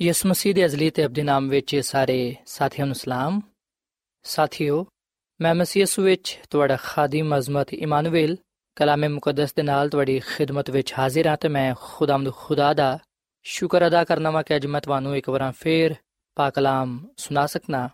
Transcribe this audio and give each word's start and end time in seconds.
ਯਿਸੂ 0.00 0.28
ਮਸੀਹ 0.28 0.54
ਦੇ 0.54 0.64
ਅਜ਼ਲੀ 0.64 0.90
ਤੇ 0.90 1.04
ਅਬਦੀ 1.04 1.22
ਨਾਮ 1.22 1.48
ਵਿੱਚ 1.48 1.76
ਸਾਰੇ 1.76 2.36
ਸਾਥੀਆਂ 2.46 2.86
ਨੂੰ 2.86 2.94
ਸਲਾਮ। 2.94 3.40
ਸਾਥਿਓ, 4.22 4.86
ਮੈਂ 5.40 5.54
ਮਸੀਹ 5.54 5.80
ਯਿਸੂ 5.80 6.02
ਵਿੱਚ 6.02 6.40
ਤੁਹਾਡਾ 6.50 6.76
ਖਾਦੀਮ 6.82 7.38
ਅਜ਼ਮਤ 7.38 7.74
ਇਮਾਨੁਅਲ 7.74 8.36
ਕਲਾਮੇ 8.76 9.08
ਮੁਕੱਦਸ 9.08 9.54
ਦੇ 9.54 9.62
ਨਾਲ 9.62 9.88
ਤੁਹਾਡੀ 9.88 10.20
ਖਿਦਮਤ 10.20 10.70
ਵਿੱਚ 10.70 10.94
ਹਾਜ਼ਰ 10.98 11.26
ਹਾਂ 11.26 11.36
ਤੇ 11.36 11.48
ਮੈਂ 11.48 11.74
ਖੁਦਾਮਦ 11.80 12.32
ਖੁਦਾ 12.32 12.74
ਦਾ 12.74 12.98
ਸ਼ੁਕਰ 13.42 13.86
ਅਦਾ 13.86 14.04
ਕਰਨਾ 14.04 14.30
ਵਾ 14.30 14.42
ਕਿ 14.42 14.56
ਅੱਜ 14.56 14.66
ਮੈਂ 14.66 14.80
ਤੁਹਾਨੂੰ 14.80 15.16
ਇੱਕ 15.16 15.28
ਵਾਰ 15.28 15.52
ਫੇਰ 15.52 15.94
ਪਾਕ 16.34 16.54
ਕਲਾਮ 16.54 17.08
ਸੁਣਾ 17.16 17.46
ਸਕਣਾ 17.46 17.88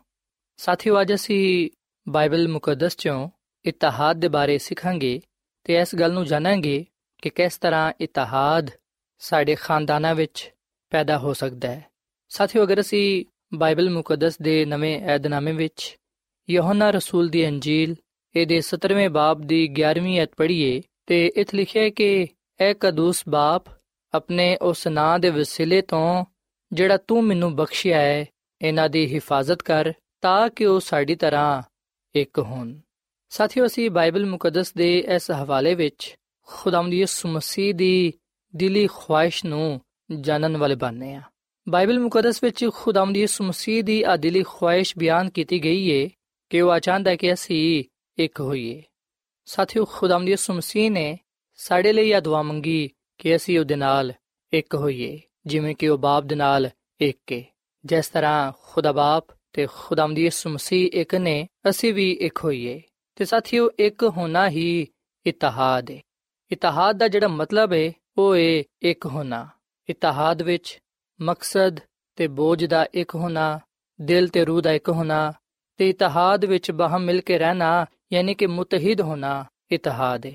ਸਾਥੀਓ, 0.56 1.00
ਅੱਜ 1.00 1.14
ਅਸੀਂ 1.14 1.70
ਬਾਈਬਲ 2.08 2.48
ਮੁਕੱਦਸ 2.48 2.96
ਚੋਂ 2.96 3.30
ਇਤਿਹਾਦ 3.64 4.16
ਦੇ 4.16 4.28
ਬਾਰੇ 4.28 4.58
ਸਿੱਖਾਂਗੇ 4.58 5.20
ਤੇ 5.64 5.76
ਇਸ 5.76 5.94
ਗੱਲ 5.94 6.12
ਨੂੰ 6.12 6.24
ਜਾਣਾਂਗੇ 6.24 6.86
ਕਿ 7.22 7.30
ਕਿਸ 7.30 7.58
ਤਰ੍ਹਾਂ 7.58 7.92
ਇਤਿਹਾਦ 8.00 8.70
ਸਾਡੇ 9.18 9.54
ਖਾਨਦਾਨਾਂ 9.54 10.14
ਵਿੱਚ 10.14 10.54
ਪੈਦਾ 10.90 11.18
ਹੋ 11.18 11.32
ਸਕਦਾ 11.32 11.68
ਹੈ। 11.68 11.89
ਸਾਥੀਓ, 12.30 12.62
ਅਗਰ 12.62 12.80
ਅਸੀਂ 12.80 13.24
ਬਾਈਬਲ 13.54 13.90
ਮੁਕੱਦਸ 13.90 14.38
ਦੇ 14.42 14.64
ਨਵੇਂ 14.64 15.00
ਏਧਨਾਮੇ 15.14 15.52
ਵਿੱਚ 15.52 15.96
ਯੋਹਨਾ 16.50 16.90
ਰਸੂਲ 16.90 17.28
ਦੀ 17.28 17.48
ਅੰਜੀਲ, 17.48 17.96
ਇਹਦੇ 18.36 18.60
17ਵੇਂ 18.60 19.10
ਬਾਬ 19.10 19.40
ਦੀ 19.40 19.74
11ਵੀਂ 19.82 20.22
ਅਧ 20.22 20.28
ਪੜ੍ਹੀਏ 20.36 20.82
ਤੇ 21.06 21.26
ਇਥੇ 21.36 21.56
ਲਿਖਿਆ 21.56 21.82
ਹੈ 21.82 21.90
ਕਿ 21.90 22.26
ਐ 22.60 22.74
ਕਦੂਸ 22.80 23.22
ਬਾਪ 23.28 23.64
ਆਪਣੇ 24.14 24.56
ਉਸ 24.56 24.86
ਨਾਂ 24.86 25.18
ਦੇ 25.18 25.30
ਵਸਿਲੇ 25.30 25.82
ਤੋਂ, 25.82 26.24
ਜਿਹੜਾ 26.72 26.96
ਤੂੰ 26.96 27.24
ਮੈਨੂੰ 27.24 27.56
ਬਖਸ਼ਿਆ 27.56 27.98
ਹੈ, 28.00 28.26
ਇਹਨਾਂ 28.62 28.88
ਦੀ 28.88 29.14
ਹਿਫਾਜ਼ਤ 29.14 29.62
ਕਰ 29.62 29.92
ਤਾਂ 30.20 30.48
ਕਿ 30.48 30.66
ਉਹ 30.66 30.80
ਸਾਡੀ 30.80 31.14
ਤਰ੍ਹਾਂ 31.14 31.62
ਇੱਕ 32.14 32.38
ਹੋਣ। 32.38 32.80
ਸਾਥੀਓ, 33.28 33.66
ਅਸੀਂ 33.66 33.90
ਬਾਈਬਲ 33.90 34.26
ਮੁਕੱਦਸ 34.26 34.72
ਦੇ 34.72 34.98
ਇਸ 34.98 35.30
ਹਵਾਲੇ 35.30 35.74
ਵਿੱਚ 35.74 36.16
ਖੁਦਾਵੰਦ 36.46 36.94
ਯਿਸੂ 36.94 37.28
ਮਸੀਹ 37.28 37.74
ਦੀ 37.74 38.12
ਦਿਲੀ 38.56 38.86
ਖੁਆਇਸ਼ 38.86 39.44
ਨੂੰ 39.44 39.80
ਜਾਣਨ 40.20 40.56
ਵਾਲੇ 40.56 40.74
ਬਣਨੇ 40.74 41.14
ਆ। 41.14 41.22
ਬਾਈਬਲ 41.68 41.98
ਮੁਕੱਦਸ 41.98 42.44
ਵਿੱਚ 42.44 42.68
ਖੁਦਾਵੰਦ 42.74 43.16
ਯਿਸੂ 43.16 43.44
ਮਸੀਹ 43.44 43.84
ਦੀ 43.84 44.02
ਆ 44.02 44.16
ਦਿਲੀ 44.16 44.42
ਖੁਆਇਸ਼ 44.42 44.94
ਬਿਆਨ 44.98 45.30
ਕੀਤੀ 45.30 45.64
ਗਈ 45.64 45.90
ਏ 45.90 46.10
ਕਿ 46.50 46.60
ਉਹ 46.60 46.78
ਚਾਹੁੰਦਾ 46.78 47.16
ਕਿ 47.16 47.32
ਅਸੀਂ 47.32 47.84
ਇੱਕ 48.18 48.40
ਹੋਈਏ। 48.40 48.82
ਸਾਥੀਓ, 49.44 49.84
ਖੁਦਾਵੰਦ 49.84 50.28
ਯਿਸੂ 50.28 50.54
ਮਸੀਹ 50.54 50.90
ਨੇ 50.90 51.18
ਸਾਡੇ 51.54 51.92
ਲਈ 51.92 52.10
ਇਹ 52.10 52.20
ਦੁਆ 52.20 52.42
ਮੰਗੀ 52.42 52.90
ਕਿ 53.18 53.36
ਅਸੀਂ 53.36 53.58
ਉਹਦੇ 53.58 53.76
ਨਾਲ 53.76 54.12
ਇੱਕ 54.52 54.74
ਹੋਈਏ, 54.74 55.20
ਜਿਵੇਂ 55.46 55.74
ਕਿ 55.74 55.88
ਉਹ 55.88 55.98
ਬਾਪ 55.98 56.24
ਦੇ 56.24 56.34
ਨਾਲ 56.34 56.70
ਇੱਕ 57.00 57.32
ਹੈ 57.32 57.42
ਜਿਸ 57.84 58.08
ਤਰ੍ਹਾਂ 58.08 58.52
ਖੁਦਾ 58.62 58.92
ਬਾਪ 58.92 59.26
ਤੇ 59.52 59.66
ਖੁਦਾਵੰਦ 59.72 60.18
ਯਿਸੂ 60.18 60.50
ਮਸੀਹ 60.50 60.90
ਇੱਕ 60.92 61.14
ਨੇ, 61.14 61.48
ਅਸੀਂ 61.70 61.94
ਵੀ 61.94 62.12
ਇੱਕ 62.12 62.44
ਹੋਈਏ। 62.44 62.82
ਤੇ 63.16 63.24
ਸਾਥੀਓ, 63.24 63.70
ਇੱਕ 63.78 64.02
ਹੋਣਾ 64.02 64.48
ਹੀ 64.48 64.86
ਇਤਿਹਾਦ 65.26 65.90
ਹੈ 65.90 66.00
ਇਤਿਹਾਦ 66.52 66.98
ਦਾ 66.98 67.08
ਜਿਹੜਾ 67.08 67.28
ਮਤਲਬ 67.28 67.72
ਹੈ 67.72 67.92
ਉਹ 68.18 68.36
ਹੈ 68.36 68.62
ਇੱਕ 68.82 69.06
ਹੋਣਾ। 69.06 69.48
ਇਤਿਹਾਦ 69.88 70.42
ਵਿੱਚ 70.42 70.78
ਮਕਸਦ 71.22 71.80
ਤੇ 72.16 72.26
ਬੋਝ 72.26 72.64
ਦਾ 72.64 72.86
ਇੱਕ 72.94 73.14
ਹੋਣਾ, 73.14 73.60
ਦਿਲ 74.00 74.28
ਤੇ 74.28 74.44
ਰੂਹ 74.44 74.62
ਦਾ 74.62 74.72
ਇੱਕ 74.72 74.88
ਹੋਣਾ, 74.88 75.32
ਤੇ 75.76 75.90
ਇਤਿਹਾਦ 75.90 76.44
ਵਿੱਚ 76.44 76.70
ਬਾਹਮ 76.70 77.02
ਮਿਲ 77.02 77.20
ਕੇ 77.20 77.38
ਰਹਿਣਾ, 77.38 77.86
ਯਾਨੀ 78.12 78.34
ਕਿ 78.34 78.46
ਮੁਤਹਿਦ 78.46 79.00
ਹੋਣਾ, 79.00 79.44
ਇਤਿਹਾਦ 79.72 80.26
ਹੈ 80.26 80.32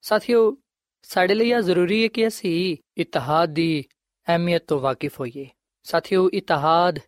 ਸਾਥੀਓ, 0.00 0.56
ਸਾਡੇ 1.02 1.34
ਲਈ 1.34 1.50
ਇਹ 1.50 1.58
ਜ਼ਰੂਰੀ 1.58 2.02
ਹੈ 2.02 2.08
ਕਿ 2.08 2.26
ਅਸੀਂ 2.26 2.76
ਇਤਿਹਾਦ 2.96 3.48
ਦੀ 3.48 3.84
ਅਹਿਮੀਅਤ 4.28 4.64
ਤੋਂ 4.66 4.80
ਵਾਕਿਫ 4.80 5.20
ਹੋਈਏ। 5.20 5.46
ਸਾਥੀਓ, 5.82 6.30
ਇਤਿਹਾਦ 6.34 6.98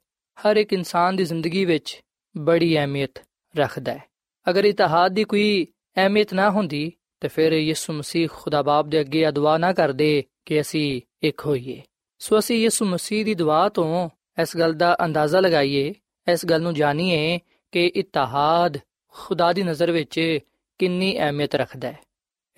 ਹਰ 0.40 0.56
ਇੱਕ 0.56 0.72
ਇਨਸਾਨ 0.72 1.16
ਦੀ 1.16 1.24
ਜ਼ਿੰਦਗੀ 1.24 1.64
ਵਿੱਚ 1.64 2.00
ਬੜੀ 2.36 2.76
ਅਹਿਮੀਅਤ 2.76 3.22
ਰੱਖਦਾ 3.56 3.94
ਹੈ। 3.94 4.04
ਅਗਰ 4.50 4.64
ਇਤਿਹਾਦ 4.64 5.12
ਦੀ 5.12 5.24
ਕੋਈ 5.24 5.66
ਅਹਿਮੀਅਤ 5.96 6.34
ਨਾ 6.34 6.50
ਹੁੰਦੀ, 6.50 6.92
ਤੇ 7.20 7.28
ਫਿਰ 7.28 7.52
ਯਿਸੂ 7.52 7.92
ਮਸੀਹ 7.92 8.28
ਖੁਦਾ 8.32 8.62
ਬਾਪ 8.62 8.86
ਦੇ 8.86 9.00
ਅੱਗੇ 9.00 9.28
ਅਦਵਾ 9.28 9.58
ਨਾ 9.58 9.72
ਕਰਦੇ 9.72 10.24
ਕਿ 10.44 10.60
ਅਸੀਂ 10.60 11.02
ਇੱਕ 11.22 11.46
ਹੋਈਏ। 11.46 11.82
ਸੋ 12.18 12.38
ਅਸੀਂ 12.38 12.56
ਯਿਸੂ 12.56 12.84
ਮਸੀਹ 12.84 13.24
ਦੀ 13.24 13.34
ਦੁਆ 13.34 13.68
ਤੋਂ 13.68 14.10
ਇਸ 14.42 14.56
ਗੱਲ 14.56 14.72
ਦਾ 14.72 14.96
ਅੰਦਾਜ਼ਾ 15.04 15.40
ਲਗਾਈਏ, 15.40 15.94
ਇਸ 16.32 16.46
ਗੱਲ 16.46 16.62
ਨੂੰ 16.62 16.74
ਜਾਣੀਏ 16.74 17.38
ਕਿ 17.72 17.86
ਇਤਿਹਾਦ 17.86 18.78
ਖੁਦਾ 19.08 19.52
ਦੀ 19.52 19.62
ਨਜ਼ਰ 19.62 19.90
ਵਿੱਚ 19.90 20.38
ਕਿੰਨੀ 20.78 21.18
ਅਹਿਮੀਅਤ 21.18 21.54
ਰੱਖਦਾ 21.54 21.92
ਹੈ। 21.92 21.98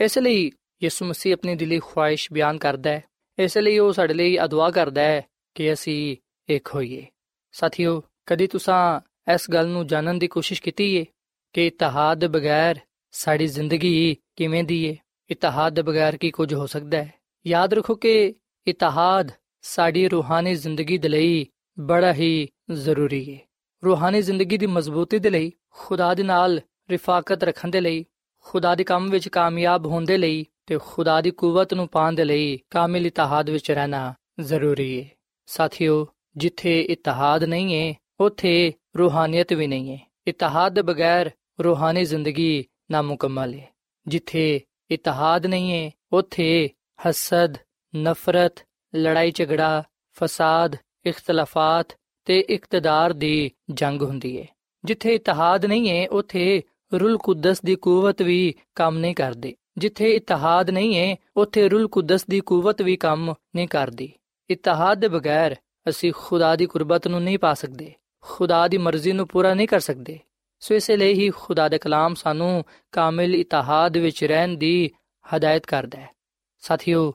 ਇਸ 0.00 0.18
ਲਈ 0.18 0.50
ਯਿਸੂ 0.82 1.04
ਮਸੀਹ 1.04 1.34
ਆਪਣੀ 1.34 1.54
ਦਿਲੀ 1.54 1.78
ਖੁਆਇਸ਼ 1.78 2.32
ਬਿਆਨ 2.32 2.58
ਕਰਦਾ 2.58 2.90
ਹੈ। 2.90 3.04
ਇਸ 3.38 3.58
ਲਈ 3.58 3.78
ਉਹ 3.78 3.92
ਸਾਡੇ 3.92 4.14
ਲਈ 4.14 4.38
ਅਦਵਾ 4.44 4.70
ਕਰਦਾ 4.70 5.02
ਹੈ 5.02 5.22
ਕਿ 5.54 5.72
ਅਸੀਂ 5.72 6.16
ਇੱਕ 6.48 6.68
ਹੋਈਏ। 6.74 7.06
ਸਾਥੀਓ, 7.52 8.02
ਕਦੀ 8.26 8.46
ਤੁਸੀਂ 8.46 9.00
ਇਸ 9.34 9.50
ਗੱਲ 9.50 9.66
ਨੂੰ 9.66 9.86
ਜਾਣਨ 9.86 10.18
ਦੀ 10.18 10.26
ਕੋਸ਼ਿਸ਼ 10.26 10.62
ਕੀਤੀ 10.62 11.00
ਹੈ 11.00 11.04
ਕਿ 11.52 11.66
ਇਤਿਹਾਦ 11.66 12.18
ਦੇ 12.18 12.28
ਬਗੈਰ 12.28 12.80
ਸਾਡੀ 13.10 13.46
ਜ਼ਿੰਦਗੀ 13.46 14.16
ਕਿਵੇਂ 14.36 14.64
ਦੀ 14.64 14.90
ਹੈ 14.90 14.96
ਇਤਿਹਾਦ 15.30 15.72
ਦੇ 15.72 15.82
ਬਗੈਰ 15.82 16.16
ਕੀ 16.16 16.30
ਕੁਝ 16.30 16.54
ਹੋ 16.54 16.66
ਸਕਦਾ 16.66 17.04
ਹੈ? 17.04 17.14
ਯਾਦ 17.46 17.74
ਰੱਖੋ 17.74 17.94
ਕਿ 17.94 18.34
ਇਤਿਹਾਦ 18.66 19.32
ਸਾਡੀ 19.68 20.08
ਰੂਹਾਨੀ 20.08 20.54
ਜ਼ਿੰਦਗੀ 20.54 20.98
ਦੇ 20.98 21.08
ਲਈ 21.08 21.46
ਬੜਾ 21.78 22.12
ਹੀ 22.12 22.48
ਜ਼ਰੂਰੀ 22.70 23.34
ਹੈ 23.34 23.38
ਰੂਹਾਨੀ 23.84 24.22
ਜ਼ਿੰਦਗੀ 24.22 24.58
ਦੀ 24.58 24.66
ਮਜ਼ਬੂਤੀ 24.66 25.18
ਦੇ 25.18 25.30
ਲਈ, 25.30 25.52
ਖੁਦਾ 25.70 26.14
ਦੇ 26.14 26.22
ਨਾਲ 26.22 26.60
ਰਿਫਾਕਤ 26.90 27.44
ਰੱਖਣ 27.44 27.70
ਦੇ 27.70 27.80
ਲਈ, 27.80 28.04
ਖੁਦਾ 28.38 28.74
ਦੇ 28.74 28.84
ਕੰਮ 28.84 29.10
ਵਿੱਚ 29.10 29.28
ਕਾਮਯਾਬ 29.28 29.86
ਹੋਣ 29.86 30.04
ਦੇ 30.04 30.16
ਲਈ 30.16 30.44
ਤੇ 30.66 30.78
ਖੁਦਾ 30.78 31.20
ਦੀ 31.20 31.30
ਕੂਵਤ 31.30 31.74
ਨੂੰ 31.74 31.88
ਪਾਉਣ 31.88 32.14
ਦੇ 32.14 32.24
ਲਈ 32.24 32.58
ਕਾਮਿਲ 32.70 33.06
ਇਤਿਹਾਦ 33.06 33.50
ਵਿੱਚ 33.50 33.70
ਰਹਿਣਾ 33.70 34.14
ਜ਼ਰੂਰੀ 34.40 35.00
ਹੈ 35.00 35.08
ਸਾਥੀਓ, 35.46 36.06
ਜਿੱਥੇ 36.36 36.80
ਇਤਿਹਾਦ 36.80 37.44
ਨਹੀਂ 37.44 37.74
ਹੈ 37.74 37.94
ਉੱਥੇ 38.20 38.72
ਰੂਹਾਨੀਅਤ 38.98 39.52
ਵੀ 39.52 39.66
ਨਹੀਂ 39.66 39.92
ਹੈ 39.92 39.98
ਇਤਿਹਾਦ 40.28 40.74
ਦੇ 40.74 40.82
ਬਗੈਰ 40.82 41.30
ਰੂਹਾਨੀ 41.64 42.04
ਜ਼ਿੰਦਗੀ 42.04 42.64
ਨਾਮੁਕੰਮਲ 42.90 43.54
ਹੈ 43.54 43.68
ਜਿੱਥੇ 44.06 44.60
ਇਤਿਹਾਦ 44.90 45.46
ਨਹੀਂ 45.46 45.72
ਹੈ 45.72 45.90
ਉੱਥੇ 46.12 46.70
ਹਸਦ, 47.08 47.56
ਨਫ਼ਰਤ 47.94 48.65
ਲੜਾਈ, 48.96 49.30
ਝਗੜਾ, 49.30 49.82
ਫਸਾਦ, 50.12 50.76
ਇਖਤਲਾਫਾਤ 51.06 51.96
ਤੇ 52.24 52.40
ਇਕਤਦਾਰ 52.40 53.12
ਦੀ 53.12 53.50
ਜੰਗ 53.70 54.02
ਹੁੰਦੀ 54.02 54.40
ਹੈ 54.40 54.46
ਜਿੱਥੇ 54.84 55.14
ਇਤਿਹਾਦ 55.14 55.66
ਨਹੀਂ 55.66 55.90
ਹੈ 55.90 56.08
ਉੱਥੇ 56.08 56.62
ਰੂਲ 56.94 57.18
ਕੁਦਸ 57.18 57.62
ਦੀ 57.62 57.74
ਕੂਵਤ 57.74 58.22
ਵੀ 58.22 58.54
ਕੰਮ 58.74 58.98
ਨਹੀਂ 58.98 59.14
ਕਰਦੀ। 59.14 59.56
ਜਿੱਥੇ 59.78 60.10
ਇਤਿਹਾਦ 60.10 60.70
ਨਹੀਂ 60.70 60.96
ਹੈ 60.96 61.16
ਉੱਥੇ 61.36 61.68
ਰੂਲ 61.68 61.88
ਕੁਦਸ 61.88 62.26
ਦੀ 62.26 62.40
ਕੂਵਤ 62.40 62.82
ਵੀ 62.82 62.96
ਕੰਮ 62.96 63.34
ਨਹੀਂ 63.56 63.68
ਕਰਦੀ। 63.68 64.12
ਇਤਿਹਾਦ 64.50 64.98
ਦੇ 64.98 65.08
ਬਗੈਰ 65.08 65.56
ਅਸੀਂ 65.88 66.12
ਖੁਦਾ 66.16 66.56
ਦੀ 66.56 66.66
ਕੁਰਬਤ 66.66 67.08
ਨੂੰ 67.08 67.22
ਨਹੀਂ 67.22 67.38
ਪਾ 67.38 67.54
ਸਕਦੇ। 67.54 67.94
ਖੁਦਾ 68.20 68.68
ਦੀ 68.68 68.78
ਮਰਜ਼ੀ 68.78 69.12
ਨੂੰ 69.12 69.28
ਪੂਰਾ 69.28 69.54
ਨਹੀਂ 69.54 69.68
ਕਰ 69.68 69.80
ਸਕਦੇ। 69.80 70.18
ਸੋ 70.60 70.74
ਇਸੇ 70.74 70.96
ਲਈ 70.96 71.14
ਹੀ 71.14 71.30
ਖੁਦਾ 71.30 71.68
ਦੇ 71.68 71.78
ਕਲਾਮ 71.78 72.14
ਸਾਨੂੰ 72.14 72.64
ਕਾਮਿਲ 72.92 73.34
ਇਤਿਹਾਦ 73.34 73.96
ਵਿੱਚ 73.96 74.24
ਰਹਿਣ 74.24 74.48
ਦੀ 74.48 74.90
ਹਦਾਇਤ 75.24 75.66
ਕਰਦਾ 75.66 76.00
ਹੈ। 76.00 76.10
ਸਾਥੀਓ 76.58 77.14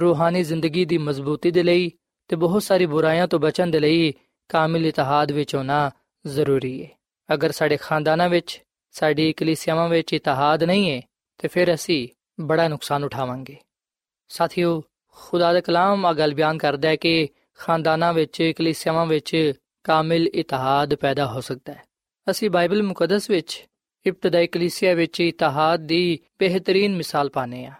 ਰੂਹਾਨੀ 0.00 0.42
ਜ਼ਿੰਦਗੀ 0.42 0.84
ਦੀ 0.84 0.98
ਮਜ਼ਬੂਤੀ 0.98 1.50
ਦੇ 1.50 1.62
ਲਈ 1.62 1.92
ਤੇ 2.28 2.36
ਬਹੁਤ 2.36 2.62
ਸਾਰੀ 2.62 2.86
ਬੁਰਾਈਆਂ 2.86 3.28
ਤੋਂ 3.28 3.38
ਬਚਣ 3.38 3.66
ਦੇ 3.66 3.80
ਲਈ 3.80 4.12
ਕਾਮਿਲ 4.48 4.86
ਇਤਿਹਾਦ 4.86 5.32
ਵਿੱਚ 5.32 5.54
ਹੋਣਾ 5.54 5.90
ਜ਼ਰੂਰੀ 6.26 6.84
ਹੈ 6.84 6.90
ਅਗਰ 7.34 7.52
ਸਾਡੇ 7.52 7.76
ਖਾਨਦਾਨਾਂ 7.76 8.28
ਵਿੱਚ, 8.28 8.62
ਸਾਡੀ 8.90 9.32
ਕਲੀਸਿਆਵਾਂ 9.32 9.88
ਵਿੱਚ 9.88 10.12
ਇਤਿਹਾਦ 10.12 10.64
ਨਹੀਂ 10.64 10.90
ਹੈ 10.90 11.02
ਤੇ 11.38 11.48
ਫਿਰ 11.48 11.74
ਅਸੀਂ 11.74 12.08
ਬੜਾ 12.40 12.68
ਨੁਕਸਾਨ 12.68 13.04
ਉਠਾਵਾਂਗੇ। 13.04 13.56
ਸਾਥੀਓ, 14.28 14.82
ਖੁਦਾ 15.08 15.52
ਦਾ 15.52 15.60
ਕਲਾਮ 15.60 16.06
ਆ 16.06 16.12
ਗੱਲ 16.12 16.34
ਬਿਆਨ 16.34 16.58
ਕਰਦਾ 16.58 16.88
ਹੈ 16.88 16.96
ਕਿ 16.96 17.28
ਖਾਨਦਾਨਾਂ 17.54 18.12
ਵਿੱਚ 18.12 18.52
ਕਲੀਸਿਆਵਾਂ 18.56 19.06
ਵਿੱਚ 19.06 19.52
ਕਾਮਿਲ 19.84 20.28
ਇਤਿਹਾਦ 20.34 20.94
ਪੈਦਾ 20.94 21.26
ਹੋ 21.26 21.40
ਸਕਦਾ 21.40 21.72
ਹੈ। 21.72 21.82
ਅਸੀਂ 22.30 22.50
ਬਾਈਬਲ 22.50 22.82
ਮੁਕੱਦਸ 22.82 23.30
ਵਿੱਚ 23.30 23.66
ਇਬਤਦਾਈ 24.06 24.46
ਕਲੀਸਿਆ 24.46 24.94
ਵਿੱਚ 24.94 25.20
ਇਤਿਹਾਦ 25.20 25.80
ਦੀ 25.80 26.18
ਬਿਹਤਰੀਨ 26.38 26.96
ਮਿਸਾਲ 26.96 27.28
ਪਾਨੇ 27.28 27.66
ਆ 27.66 27.72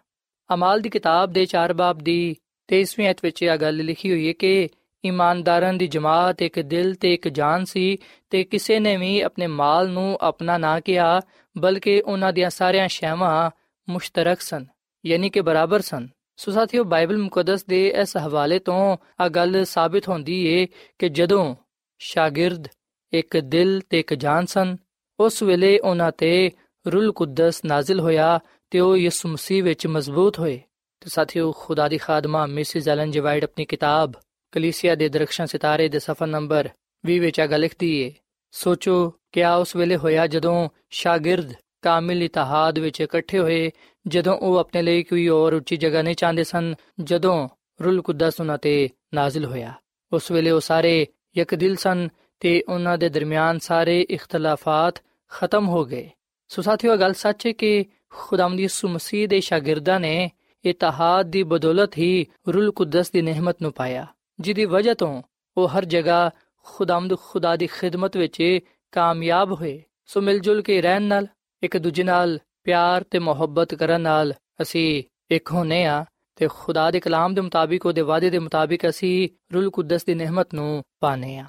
ਅਮਾਲ 0.55 0.81
ਦੀ 0.81 0.89
ਕਿਤਾਬ 0.89 1.33
ਦੇ 1.33 1.47
4 1.57 1.73
ਬਾਬ 1.73 1.99
ਦੀ 1.99 2.37
23ਵੀਂ 2.69 3.11
ਅਧ 3.11 3.17
ਵਿੱਚ 3.23 3.43
ਇਹ 3.43 3.57
ਗੱਲ 3.57 3.77
ਲਿਖੀ 3.77 4.11
ਹੋਈ 4.11 4.29
ਹੈ 4.29 4.33
ਕਿ 4.33 4.69
ਇਮਾਨਦਾਰਾਂ 5.05 5.73
ਦੀ 5.75 5.87
ਜਮਾਤ 5.87 6.43
ਇੱਕ 6.43 6.61
ਦਿਲ 6.61 6.95
ਤੇ 6.95 7.15
ਇੱਕ 7.15 7.29
ਜਾਨ 7.29 7.65
ਸੀ 7.65 7.99
ਤੇ 8.31 8.45
ਕਿਸੇ 8.45 8.79
ਨੇ 8.81 8.97
ਵੀ 8.97 9.21
ਆਪਣੇ 9.21 9.47
ਮਾਲ 9.47 9.89
ਨੂੰ 9.89 10.19
ਆਪਣਾ 10.21 10.59
ਨਾ 10.59 10.81
ਕਿਹਾ, 10.81 11.21
ਬਲਕਿ 11.59 12.01
ਉਹਨਾਂ 12.01 12.33
ਦੀਆਂ 12.33 12.51
ਸਾਰੀਆਂ 12.51 12.89
ਸ਼ੈਵਾਂ 12.89 13.51
ਮੁਸ਼ਤਰਕ 13.89 14.41
ਸਨ, 14.41 14.67
ਯਾਨੀ 15.07 15.31
ਕਿ 15.31 15.41
ਬਰਾਬਰ 15.41 15.81
ਸਨ। 15.81 16.09
ਸੋ 16.37 16.53
ਸਾਥੀਓ, 16.53 16.85
ਬਾਈਬਲ 16.85 17.19
ਮੁਕੱਦਸ 17.19 17.65
ਦੇ 17.65 17.89
ਇਸ 17.89 18.17
ਹਵਾਲੇ 18.17 18.59
ਤੋਂ 18.59 18.97
ਆ 19.21 19.29
ਗੱਲ 19.29 19.65
ਸਾਬਿਤ 19.65 20.09
ਹੁੰਦੀ 20.09 20.47
ਏ 20.47 20.67
ਕਿ 20.99 21.09
ਜਦੋਂ 21.09 21.55
ਸ਼ਾਗਿਰਦ 21.99 22.69
ਇੱਕ 23.13 23.37
ਦਿਲ 23.37 23.81
ਤੇ 23.91 24.01
ਇੱਕ 24.01 24.15
ਜਾਨ 24.15 24.47
ਸਨ, 24.47 24.77
ਉਸ 25.21 25.43
ਵੇਲੇ 25.43 25.79
ਉਹਨਾਂ 25.79 26.13
ਤੇ 26.19 26.51
ਰੂਲ 26.87 27.13
ਕੁਦਸ 27.13 27.65
ਨਾਜ਼ਿਲ 27.65 28.01
ਹੋਇਆ 28.01 28.41
ਤੇ 28.75 28.81
ਉਹ 28.81 28.97
ਯਿਸੂ 28.97 29.29
ਮਸੀਹ 29.29 29.65
ਵਿੱਚ 29.65 29.87
ਮਜ਼ਬੂਤ 29.87 30.39
ਹੋਏ। 30.39 30.61
ਤੇ 31.01 31.11
ਸਾਥੀਓ, 31.11 31.53
ਖੁਦਾ 31.53 31.89
ਦੀ 31.89 31.99
ਖਾਦਮਾ 31.99 32.47
ਮਿਸਿਸ 32.47 32.89
ਐਲਨ 32.89 33.11
ਜਵਾਈਡ 33.11 33.45
ਆਪਣੀ 33.45 33.65
ਕਿਤਾਬ 33.65 34.13
ਕਲੀਸਿਆ 34.53 34.95
ਦੇ 34.95 35.09
ਦਰਖਸ਼ਾਂ 35.09 35.47
ਸਿਤਾਰੇ 35.47 35.89
ਦੇ 35.89 35.99
ਸਫਾ 35.99 36.27
ਨੰਬਰ 36.27 36.69
20 37.07 37.19
ਵਿੱਚ 37.19 37.41
ਆ 37.41 37.47
ਲਿਖਦੀ 37.47 38.01
ਏ, 38.01 38.15
ਸੋਚੋ, 38.51 39.15
ਕਿਆ 39.33 39.55
ਉਸ 39.55 39.77
ਵੇਲੇ 39.77 39.97
ਹੋਇਆ 39.97 40.27
ਜਦੋਂ 40.27 40.69
ਸ਼ਾਗਿਰਦ 40.91 41.53
ਕਾਮਿਲ 41.83 42.23
ਇਤਿਹਾਦ 42.23 42.79
ਵਿੱਚ 42.79 43.01
ਇਕੱਠੇ 43.01 43.39
ਹੋਏ, 43.39 43.71
ਜਦੋਂ 44.07 44.37
ਉਹ 44.37 44.57
ਆਪਣੇ 44.57 44.83
ਲਈ 44.83 45.03
ਕੋਈ 45.03 45.29
ਹੋਰ 45.29 45.53
ਉੱਚੀ 45.53 45.77
ਜਗ੍ਹਾ 45.77 46.03
ਨਹੀਂ 46.03 46.15
ਚਾਹੁੰਦੇ 46.15 46.45
ਸਨ, 46.45 46.75
ਜਦੋਂ 47.01 47.49
ਰੂਲ 47.85 48.03
ਕੁਦਸ 48.03 48.41
ਉਹਨਾਂ 48.41 48.59
ਤੇ 48.59 48.89
ਨਾਜ਼ਿਲ 49.15 49.45
ਹੋਇਆ? 49.45 49.73
ਉਸ 50.13 50.31
ਵੇਲੇ 50.31 50.51
ਉਹ 50.51 50.61
ਸਾਰੇ 50.61 51.07
ਇੱਕ 51.35 51.75
ਸਨ 51.79 52.09
ਤੇ 52.41 52.65
ਉਹਨਾਂ 52.69 52.99
ਦੇ 52.99 53.09
ਦਰਮਿਆਨ 53.09 53.59
ਸਾਰੇ 53.59 54.01
ਇਖਤਲਾਫਾਤ 54.01 54.95
ਖਤਮ 55.29 55.69
ਹੋ 55.69 55.85
ਗਏ। 55.85 56.11
ਸੋ 56.49 56.63
ਸਾਥੀਓ 56.63 56.97
ਗੱਲ 56.97 57.13
ਸੱਚ 57.13 57.47
ਹੈ 57.47 57.53
ਕਿ 57.53 57.85
ਖੁਦਾਵੰਦ 58.15 58.61
ਯਿਸੂ 58.61 58.89
ਮਸੀਹ 58.89 59.29
ਦੇ 59.29 59.41
ਸ਼ਾਗਿਰਦਾਂ 59.41 60.01
ਨੇ 60.01 60.31
ਇਤਿਹਾਦ 60.65 61.27
ਦੀ 61.27 61.43
ਬਦੌਲਤ 61.43 61.97
ਹੀ 61.99 62.27
ਰੂਲ 62.49 62.71
ਕੁਦਸ 62.73 63.11
ਦੀ 63.11 63.23
ਨਿਹਮਤ 63.23 63.63
ਨੂੰ 63.63 63.73
ਪਾਇਆ, 63.73 64.07
ਜਿਹਦੀ 64.41 64.65
ਵਜ੍ਹਾ 64.65 64.95
ਤੋਂ 64.95 65.23
ਉਹ 65.57 65.69
ਹਰ 65.69 65.85
ਜਗ੍ਹਾ 65.85 66.31
ਖੁਦਾਵੰਦ 66.67 67.17
ਖੁਦਾ 67.19 67.57
ਦੀ 67.57 67.67
ਖਿਦਮਤ 67.67 68.17
ਵਿੱਚ 68.17 68.59
ਕਾਮਯਾਬ 68.93 69.53
ਹੋਏ। 69.53 69.83
ਸੋ 70.07 70.21
ਮਿਲ 70.21 70.39
ਜੁਲ 70.39 70.63
ਕੇ 70.63 70.81
ਰਹਿਣ 70.83 71.03
ਨਾਲ, 71.03 71.27
ਇੱਕ 71.63 71.77
ਦੂਜੇ 71.77 72.03
ਨਾਲ 72.03 72.39
ਪਿਆਰ 72.65 73.03
ਤੇ 73.03 73.19
ਮੁਹੱਬਤ 73.19 73.75
ਕਰਨ 73.75 74.01
ਨਾਲ 74.01 74.35
ਅਸੀਂ 74.63 75.03
ਇੱਕ 75.31 75.53
ਹੋਨੇ 75.53 75.85
ਆ 75.85 76.05
ਤੇ 76.37 76.49
ਖੁਦਾ 76.51 76.91
ਦੇ 76.91 77.01
ਕਲਾਮ 77.01 77.35
ਦੇ 77.35 77.41
ਮੁਤਾਬਿਕ 77.41 77.87
ਉਹਦੇ 77.87 78.01
ਵਾਅਦੇ 78.01 78.31
ਦੇ 78.31 78.39
ਮੁਤਾਬਿਕ 78.39 78.89
ਅਸੀਂ 78.89 79.29
ਰੂਲ 79.55 79.71
ਕੁਦਸ 79.71 80.05
ਦੀ 80.05 80.15
ਨਿਹਮਤ 80.15 80.55
ਨੂੰ 80.55 80.83
ਪਾਣੇ 81.01 81.37
ਆ 81.39 81.47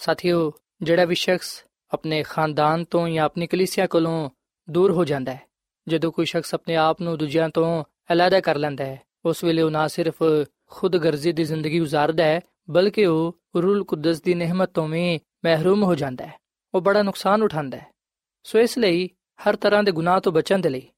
ਸਾਥੀਓ, 0.00 0.52
ਜਿਹੜਾ 0.82 1.04
ਵੀ 1.04 1.14
ਸ਼ਖਸ 1.14 1.64
ਆਪਣੇ 1.92 2.22
ਖਾਨਦਾਨ 2.22 2.84
ਤੋਂ 2.84 3.08
ਜਾਂ 3.08 3.24
ਆਪਣੀ 3.24 3.46
ਕਲੀਸਿਆ 3.46 3.86
ਕੋਲੋਂ 3.86 4.30
ਦੂਰ 4.68 4.92
ਹੋ 4.92 5.04
ਜਾਂਦਾ 5.04 5.32
ਹੈ 5.32 5.53
ਜਦੋਂ 5.88 6.12
ਕੋਈ 6.12 6.26
ਸ਼ਖਸ 6.26 6.54
ਆਪਣੇ 6.54 6.76
ਆਪ 6.76 7.02
ਨੂੰ 7.02 7.18
ਦੂਜਿਆਂ 7.18 7.48
ਤੋਂ 7.48 7.84
ਅਲੱਗ 8.12 8.32
ਕਰ 8.32 8.56
ਲੈਂਦਾ 8.56 8.84
ਹੈ, 8.84 9.02
ਉਸ 9.24 9.44
ਵੇਲੇ 9.44 9.62
ਉਹ 9.62 9.70
ਨਾ 9.70 9.88
ਸਿਰਫ 9.88 10.14
ਖੁਦਗਰਜ਼ੀ 10.66 11.32
ਦੀ 11.32 11.44
ਜ਼ਿੰਦਗੀ 11.44 11.80
گزارਦਾ 11.80 12.24
ਹੈ, 12.24 12.40
ਬਲਕਿ 12.70 13.06
ਉਹ 13.06 13.40
ਰੂਲ 13.56 13.84
ਕੁਦਸ 13.84 14.22
ਦੀ 14.22 14.34
ਨਿਹਮਤ 14.34 14.70
ਤੋਂ 14.70 14.88
ਵੀ 14.88 15.20
ਮਹਿਰੂਮ 15.44 15.82
ਹੋ 15.82 15.94
ਜਾਂਦਾ 15.94 16.26
ਹੈ। 16.26 16.38
ਉਹ 16.74 16.80
ਬੜਾ 16.80 17.02
ਨੁਕਸਾਨ 17.02 17.42
ਉਠਾਉਂਦਾ 17.42 17.78
ਹੈ। 17.78 17.86
ਸੋ 18.42 18.58
ਇਸ 18.58 18.78
ਲਈ 18.78 19.10
ਹਰ 19.48 19.56
ਤਰ੍ਹਾਂ 19.56 19.82
ਦੇ 19.82 19.92
ਗੁਨਾਹ 19.92 20.20
ਤੋਂ 20.20 20.32
ਬਚਣ 20.32 20.58
ਦੇ 20.58 20.68
ਲਈ 20.68 20.88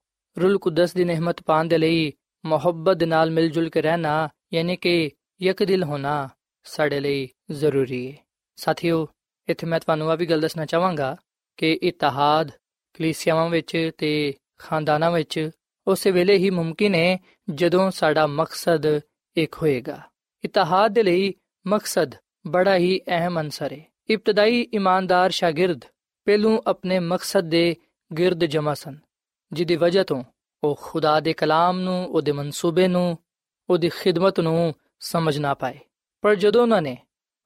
ਰੂਲ 0.40 0.58
ਕੁਦਸ 0.58 0.94
ਦੀ 0.94 1.04
ਨਿਹਮਤ 1.04 1.36
ਪਾਣ 1.42 1.64
ਦੇ 1.64 1.78
ਲਈ 1.78 2.12
ਮੁਹੱਬਤ 2.44 3.04
ਨਾਲ 3.04 3.30
ਮਿਲ 3.30 3.50
ਜੁਲ 3.50 3.68
ਕੇ 3.70 3.82
ਰਹਿਣਾ, 3.82 4.28
ਯਾਨੀ 4.54 4.76
ਕਿ 4.76 5.10
ਇੱਕ 5.40 5.64
ਦਿਲ 5.64 5.84
ਹੋਣਾ 5.84 6.28
ਸਾਡੇ 6.64 7.00
ਲਈ 7.00 7.28
ਜ਼ਰੂਰੀ 7.50 8.12
ਹੈ। 8.12 8.16
ਸਾਥੀਓ, 8.56 9.08
ਇੱਥੇ 9.48 9.66
ਮੈਂ 9.66 9.80
ਤੁਹਾਨੂੰ 9.80 10.10
ਆ 10.10 10.14
ਵੀ 10.14 10.26
ਗੱਲ 10.26 10.40
ਦੱਸਣਾ 10.40 10.64
ਚਾਹਾਂਗਾ 10.64 11.16
ਕਿ 11.56 11.78
ਇਤਿਹਾਦ 11.82 12.50
ਕਲੀਸਿਆਵਾਂ 12.94 13.50
ਵਿੱਚ 13.50 13.90
ਤੇ 13.98 14.34
ਖਾਨਦਾਨਾਂ 14.58 15.10
ਵਿੱਚ 15.10 15.50
ਉਸੇ 15.86 16.10
ਵੇਲੇ 16.10 16.36
ਹੀ 16.36 16.50
ਮੁਮਕਿਨ 16.50 16.94
ਹੈ 16.94 17.18
ਜਦੋਂ 17.50 17.90
ਸਾਡਾ 17.90 18.26
ਮਕਸਦ 18.26 19.00
ਇੱਕ 19.36 19.54
ਹੋਏਗਾ। 19.54 20.02
ਇਤਿਹਾਦ 20.44 20.92
ਦੇ 20.92 21.02
ਲਈ 21.02 21.34
ਮਕਸਦ 21.66 22.14
ਬੜਾ 22.46 22.76
ਹੀ 22.76 23.00
ਅਹਿਮ 23.08 23.40
ਅੰਸਰ 23.40 23.72
ਹੈ। 23.72 23.84
ਇਬਤਦਾਈ 24.10 24.60
ਇਮਾਨਦਾਰ 24.60 25.30
ਸ਼ਾਗਿਰਦ 25.30 25.80
ਪਹਿਲੂ 26.24 26.62
ਆਪਣੇ 26.66 26.98
ਮਕਸਦ 26.98 27.40
ਦੇ 27.40 27.76
ਗਿਰਦ 28.18 28.44
ਜਮਾ 28.44 28.74
ਸਨ, 28.74 28.98
ਜਿਹਦੀ 29.52 29.76
ਵਜ੍ਹਾ 29.76 30.04
ਤੋਂ 30.04 30.24
ਉਹ 30.64 30.78
ਖੁਦਾ 30.82 31.20
ਦੇ 31.20 31.32
ਕਲਾਮ 31.32 31.80
ਨੂੰ, 31.80 32.06
ਉਹਦੇ 32.06 32.32
ਮਨਸੂਬੇ 32.32 32.88
ਨੂੰ, 32.88 33.18
ਉਹਦੀ 33.70 33.88
ਖਿਦਮਤ 33.88 34.40
ਨੂੰ 34.40 34.74
ਸਮਝ 35.00 35.38
ਨਾ 35.38 35.54
ਪਾਏ। 35.54 35.78
ਪਰ 36.22 36.34
ਜਦੋਂ 36.34 36.62
ਉਹਨਾਂ 36.62 36.82
ਨੇ 36.82 36.96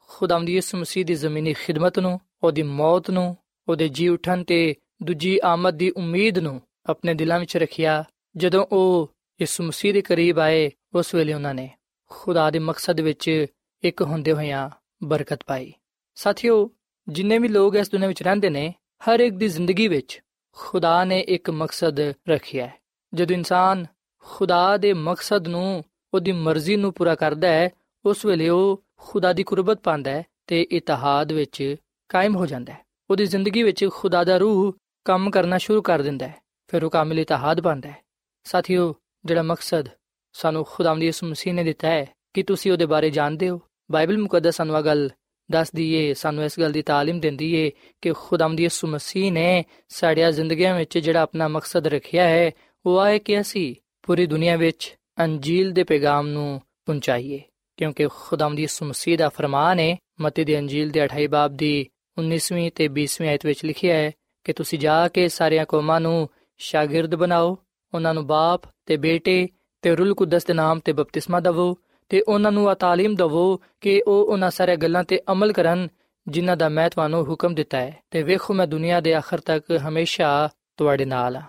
ਖੁਦਾਵੰਦ 0.09 0.49
ਯਿਸੂ 0.49 0.79
ਮਸੀਹ 0.79 1.05
ਦੀ 1.05 1.15
ਜ਼ਮੀਨੀ 1.15 1.53
ਖਿਦਮਤ 1.53 1.99
ਨੂੰ, 1.99 2.21
ਉਹਦੀ 2.43 2.63
ਮੌਤ 2.63 3.11
ਨੂੰ, 3.11 3.37
ਉਹਦੇ 3.69 3.89
ਜੀ 3.89 4.09
ਉਠਣ 4.09 4.45
ਤੇ 4.45 4.75
ਦੂਜੀ 5.03 5.41
ਆਮਦ 5.45 5.75
ਦੀ 5.75 5.91
ਉਮੀਦ 5.91 6.39
ਨੂੰ 6.39 6.63
ਆਪਣੇ 6.87 7.15
ਦਿਲਾਂ 7.15 7.41
ਵਿੱਚ 7.41 7.57
ਰੱਖਿਆ 7.57 8.05
ਜਦੋਂ 8.37 8.67
ਉਹ 8.73 9.11
ਯਿਸੂ 9.41 9.65
ਮਸੀਹ 9.65 9.93
ਦੇ 9.93 10.03
ਕਰੀਬ 10.03 10.39
ਆਏ, 10.39 10.71
ਉਸ 10.95 11.15
ਵੇਲੇ 11.15 11.35
ਉਹਨਾਂ 11.35 11.55
ਨੇ 11.55 11.71
ਖੁਦਾ 12.11 12.51
ਦੇ 12.51 12.59
ਮਕਸਦ 12.59 13.01
ਵਿੱਚ 13.01 13.47
ਇੱਕ 13.83 14.03
ਹੁੰਦੇ 14.03 14.33
ਹੋਇਆਂ 14.33 14.71
ਬਰਕਤ 15.03 15.41
ਪਾਈ। 15.47 15.73
ਸਾਥੀਓ, 16.15 16.71
ਜਿੰਨੇ 17.09 17.39
ਵੀ 17.39 17.49
ਲੋਕ 17.49 17.77
ਇਸ 17.77 17.91
ਦੁਨੀਆਂ 17.91 18.09
ਵਿੱਚ 18.09 18.23
ਰਹਿੰਦੇ 18.23 18.51
ਨੇ, 18.51 18.75
ਹਰ 19.09 19.21
ਇੱਕ 19.21 19.35
ਦੀ 19.35 19.49
ਜ਼ਿੰਦਗੀ 19.49 19.89
ਵਿੱਚ 19.89 20.21
ਖੁਦਾ 20.53 21.05
ਨੇ 21.05 21.21
ਇੱਕ 21.21 21.51
ਮਕਸਦ 21.51 22.01
ਰੱਖਿਆ 22.01 22.67
ਹੈ। 22.67 22.75
ਜਦੋਂ 23.15 23.37
ਇਨਸਾਨ 23.37 23.87
ਖੁਦਾ 24.19 24.77
ਦੇ 24.77 24.93
ਮਕਸਦ 24.93 25.49
ਨੂੰ, 25.49 25.85
ਉਹਦੀ 26.15 26.33
ਮਰਜ਼ੀ 26.33 26.77
ਨੂੰ 26.77 26.93
ਪੂਰਾ 26.93 27.15
ਕਰਦਾ 27.15 27.49
ਹੈ, 27.49 27.71
ਉਸ 28.05 28.25
ਵੇਲੇ 28.27 28.49
ਉਹ 28.49 28.85
ਖੁਦਾ 28.97 29.33
ਦੀ 29.33 29.43
ਕੁਰਬਤ 29.43 29.81
ਪਾਉਂਦਾ 29.81 30.11
ਹੈ 30.11 30.23
ਤੇ 30.47 30.63
ਇਤਿਹਾਦ 30.63 31.33
ਵਿੱਚ 31.33 31.77
ਕਾਇਮ 32.09 32.37
ਹੋ 32.37 32.47
ਜਾਂਦਾ 32.47 32.73
ਹੈ। 32.73 32.79
ਉਹਦੀ 33.11 33.27
ਜ਼ਿੰਦਗੀ 33.27 33.63
ਵਿੱਚ 33.63 33.89
ਖੁਦਾ 33.93 34.25
ਦਾ 34.25 34.37
ਰੂਹ 34.37 34.77
ਕੰਮ 35.05 35.31
ਕਰਨਾ 35.31 35.59
ਸ਼ੁਰੂ 35.59 35.83
ਕਰ 35.83 36.03
ਦਿੰਦਾ 36.03 36.29
ਹੈ। 36.29 36.50
ਫਿਰ 36.70 36.84
ਉਹ 36.84 36.90
ਕਾਮਿਲ 36.90 37.20
ਇਤਿਹਾਦ 37.20 37.62
ਬਣਦਾ 37.62 37.90
ਹੈ 37.90 38.02
ਸਾਥੀਓ 38.46 38.94
ਜਿਹੜਾ 39.26 39.42
ਮਕਸਦ 39.42 39.90
ਸਾਨੂੰ 40.36 40.64
ਖੁਦਾਵੰਦ 40.66 41.04
ਯਿਸੂ 41.04 41.28
ਮਸੀਹ 41.28 41.54
ਨੇ 41.54 41.64
ਦਿੱਤਾ 41.64 41.88
ਹੈ 41.88 42.06
ਕਿ 42.34 42.44
ਤੁਸੀਂ 42.44 42.72
ਉਹਦੇ 42.72 42.86
ਬਾਰੇ 42.86 43.10
ਜਾਣਦੇ 43.10 43.50
ਹੋ 43.50 43.60
ਬਾਈਬਲ 43.92 44.18
ਮੁਕੱਦਸ 44.18 44.56
ਸਾਨੂੰ 44.56 44.78
ਇਹ 44.78 44.84
ਗੱਲ 44.84 45.10
ਦੱਸਦੀ 45.50 45.92
ਏ 45.94 46.14
ਸਾਨੂੰ 46.14 46.44
ਇਸ 46.44 46.60
ਗੱਲ 46.60 46.72
ਦੀ 46.72 46.82
تعلیم 46.82 47.20
ਦਿੰਦੀ 47.20 47.54
ਏ 47.56 47.70
ਕਿ 48.04 48.14
ਖੁਦਾਵੰਦ 48.18 48.60
ਯਿਸੂ 48.60 48.88
ਮਸੀਹ 48.88 49.32
ਨੇ 49.32 49.64
ਸਾਡੀਆਂ 49.90 50.32
ਜ਼ਿੰਦਗੀਆਂ 50.32 50.76
ਵਿੱਚ 50.78 50.98
ਜਿਹੜਾ 50.98 51.22
ਆਪਣਾ 51.22 51.48
ਮਕਸਦ 51.48 51.88
ਰੱਖਿਆ 51.88 52.28
ਹੈ 52.28 52.52
ਉਹ 52.86 53.00
ਆਏ 53.00 53.20
ਕਿ 53.20 53.40
ਅਸੀਂ 53.42 53.74
ਪੂਰੀ 54.04 54.26
ਦੁਨੀਆ 54.26 54.56
ਵਿੱਚ 54.56 54.96
ਅੰਜੀਲ 55.20 55.72
ਦੇ 55.72 55.84
ਪੈਗਾਮ 55.84 56.28
ਨੂੰ 56.28 56.62
ਪਹੁੰਚਾਈਏ 56.86 57.40
ਕਿਉਂਕਿ 57.78 58.08
ਖੁਦਾਵੰਦ 58.10 58.60
ਯਿਸੂ 58.60 58.86
ਮਸੀਹ 58.86 59.18
ਦਾ 59.18 59.30
ਫਰਮਾਨ 59.30 59.80
ਹੈ 59.80 59.96
ਮਤੀ 60.22 60.44
ਦੀ 60.44 60.58
ਅੰਜੀਲ 60.58 60.92
ਦੇ 60.92 61.06
28 61.06 61.28
ਬਾਬ 61.28 61.56
ਦੀ 61.56 61.88
19ਵੀਂ 62.18 62.70
ਤੇ 62.76 62.88
20ਵੀਂ 62.90 63.28
ਆਇਤ 63.28 63.46
ਵਿੱਚ 63.46 63.66
ਲਿਖਿਆ 63.66 63.96
ਹੈ 63.96 64.12
ਕਿ 64.46 64.54
ਤੁਸੀਂ 64.54 64.80
ਜਾ 64.80 65.08
ਕੇ 65.08 65.28
ਸਾਰੀਆਂ 65.30 65.66
ਕੌਮਾਂ 65.66 66.00
ਨੂੰ 66.00 66.28
ਸ਼ਾਗਿਰਦ 66.60 67.16
ਬਣਾਓ 67.16 67.58
ਉਹਨਾਂ 67.94 68.14
ਨੂੰ 68.14 68.26
ਬਾਪ 68.28 68.62
ਤੇ 68.86 68.98
ਬੇਟੇ 68.98 69.48
ਤੇ 69.82 69.96
ਰੂਲ 69.96 70.14
ਕੁਦਸ 70.14 70.46
ਦੇ 70.46 70.54
ਨਾਮ 70.54 70.80
ਤੇ 70.80 70.94
ਬਪਤਿਸਮਾ 70.94 71.40
ਦਿਵੋ 71.40 71.76
ਤੇ 72.12 72.22
ਉਹਨਾਂ 72.22 72.52
ਨੂੰ 72.52 72.70
ਆ 72.70 72.74
تعلیم 72.74 73.16
ਦਿਵੋ 73.16 73.62
ਕਿ 73.82 74.02
ਉਹ 74.08 74.26
ਉਹਨਾਂ 74.26 74.52
ਸਾਰੇ 74.52 74.76
ਗੱਲਾਂ 74.76 75.04
ਤੇ 75.04 75.22
ਅਮਲ 75.32 75.52
ਕਰਨ 75.54 75.88
ਜਿਨ੍ਹਾਂ 76.28 76.58
ਦਾ 76.58 76.70
ਮੈਂ 76.70 76.90
ਤੁਹਾਨੂੰ 76.90 77.26
ਹੁਕਮ 77.26 77.56
ਦਿੱਤਾ 77.56 77.78
ਹੈ 77.78 77.94
ਤੇ 78.12 78.24
ਵੇਖੋ 78.24 78.54
ਮੈਂ 78.54 78.68
ਦੁਨੀਆ 78.68 79.00
ਦੇ 79.02 79.14
ਆਖਰ 79.14 79.40
ਤੱਕ 79.40 79.72
ਹਮੇਸ਼ਾ 79.88 80.50
ਤੁਹਾਡੇ 80.78 81.06
ਨਾਲ 81.06 81.36
ਆ 81.36 81.42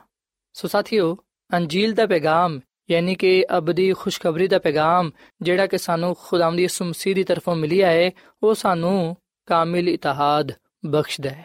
ਸੋ 0.55 0.69
ਸਾਥੀਓ 0.69 1.17
ਅੰਜੀਲ 1.51 1.95
ਦਾ 1.95 2.07
ਪੈਗਾਮ 2.07 2.61
ਯਾਨੀ 2.91 3.15
ਕਿ 3.15 3.45
ਅਬਦੀ 3.59 3.93
ਖੁਸ਼ਖਬਰੀ 3.93 4.49
ਦਾ 4.49 4.59
ਪੈਗਾਮ 4.59 5.11
ਜਿਹੜਾ 5.43 5.67
ਕਿ 5.67 5.79
ਸਾਨੂੰ 5.79 6.15
ਖੁਦਾਵੰਦ 6.21 6.61
ਯਿਸੂ 6.61 6.85
ਮਸੀਹ 6.85 7.15
ਦੀ 7.15 7.25
ਤਰਫੋਂ 7.25 7.57
ਮਿਲਿਆ 7.57 7.91
ਹੈ 7.91 8.11
ਉਹ 8.43 8.55
ਸਾਨੂੰ 8.55 9.17
ਕਾਮਿਲ 9.49 9.89
ਇਤਿਹਾਦ 9.89 10.53
ਬਖਸ਼ਦਾ 10.87 11.31
ਹੈ 11.31 11.45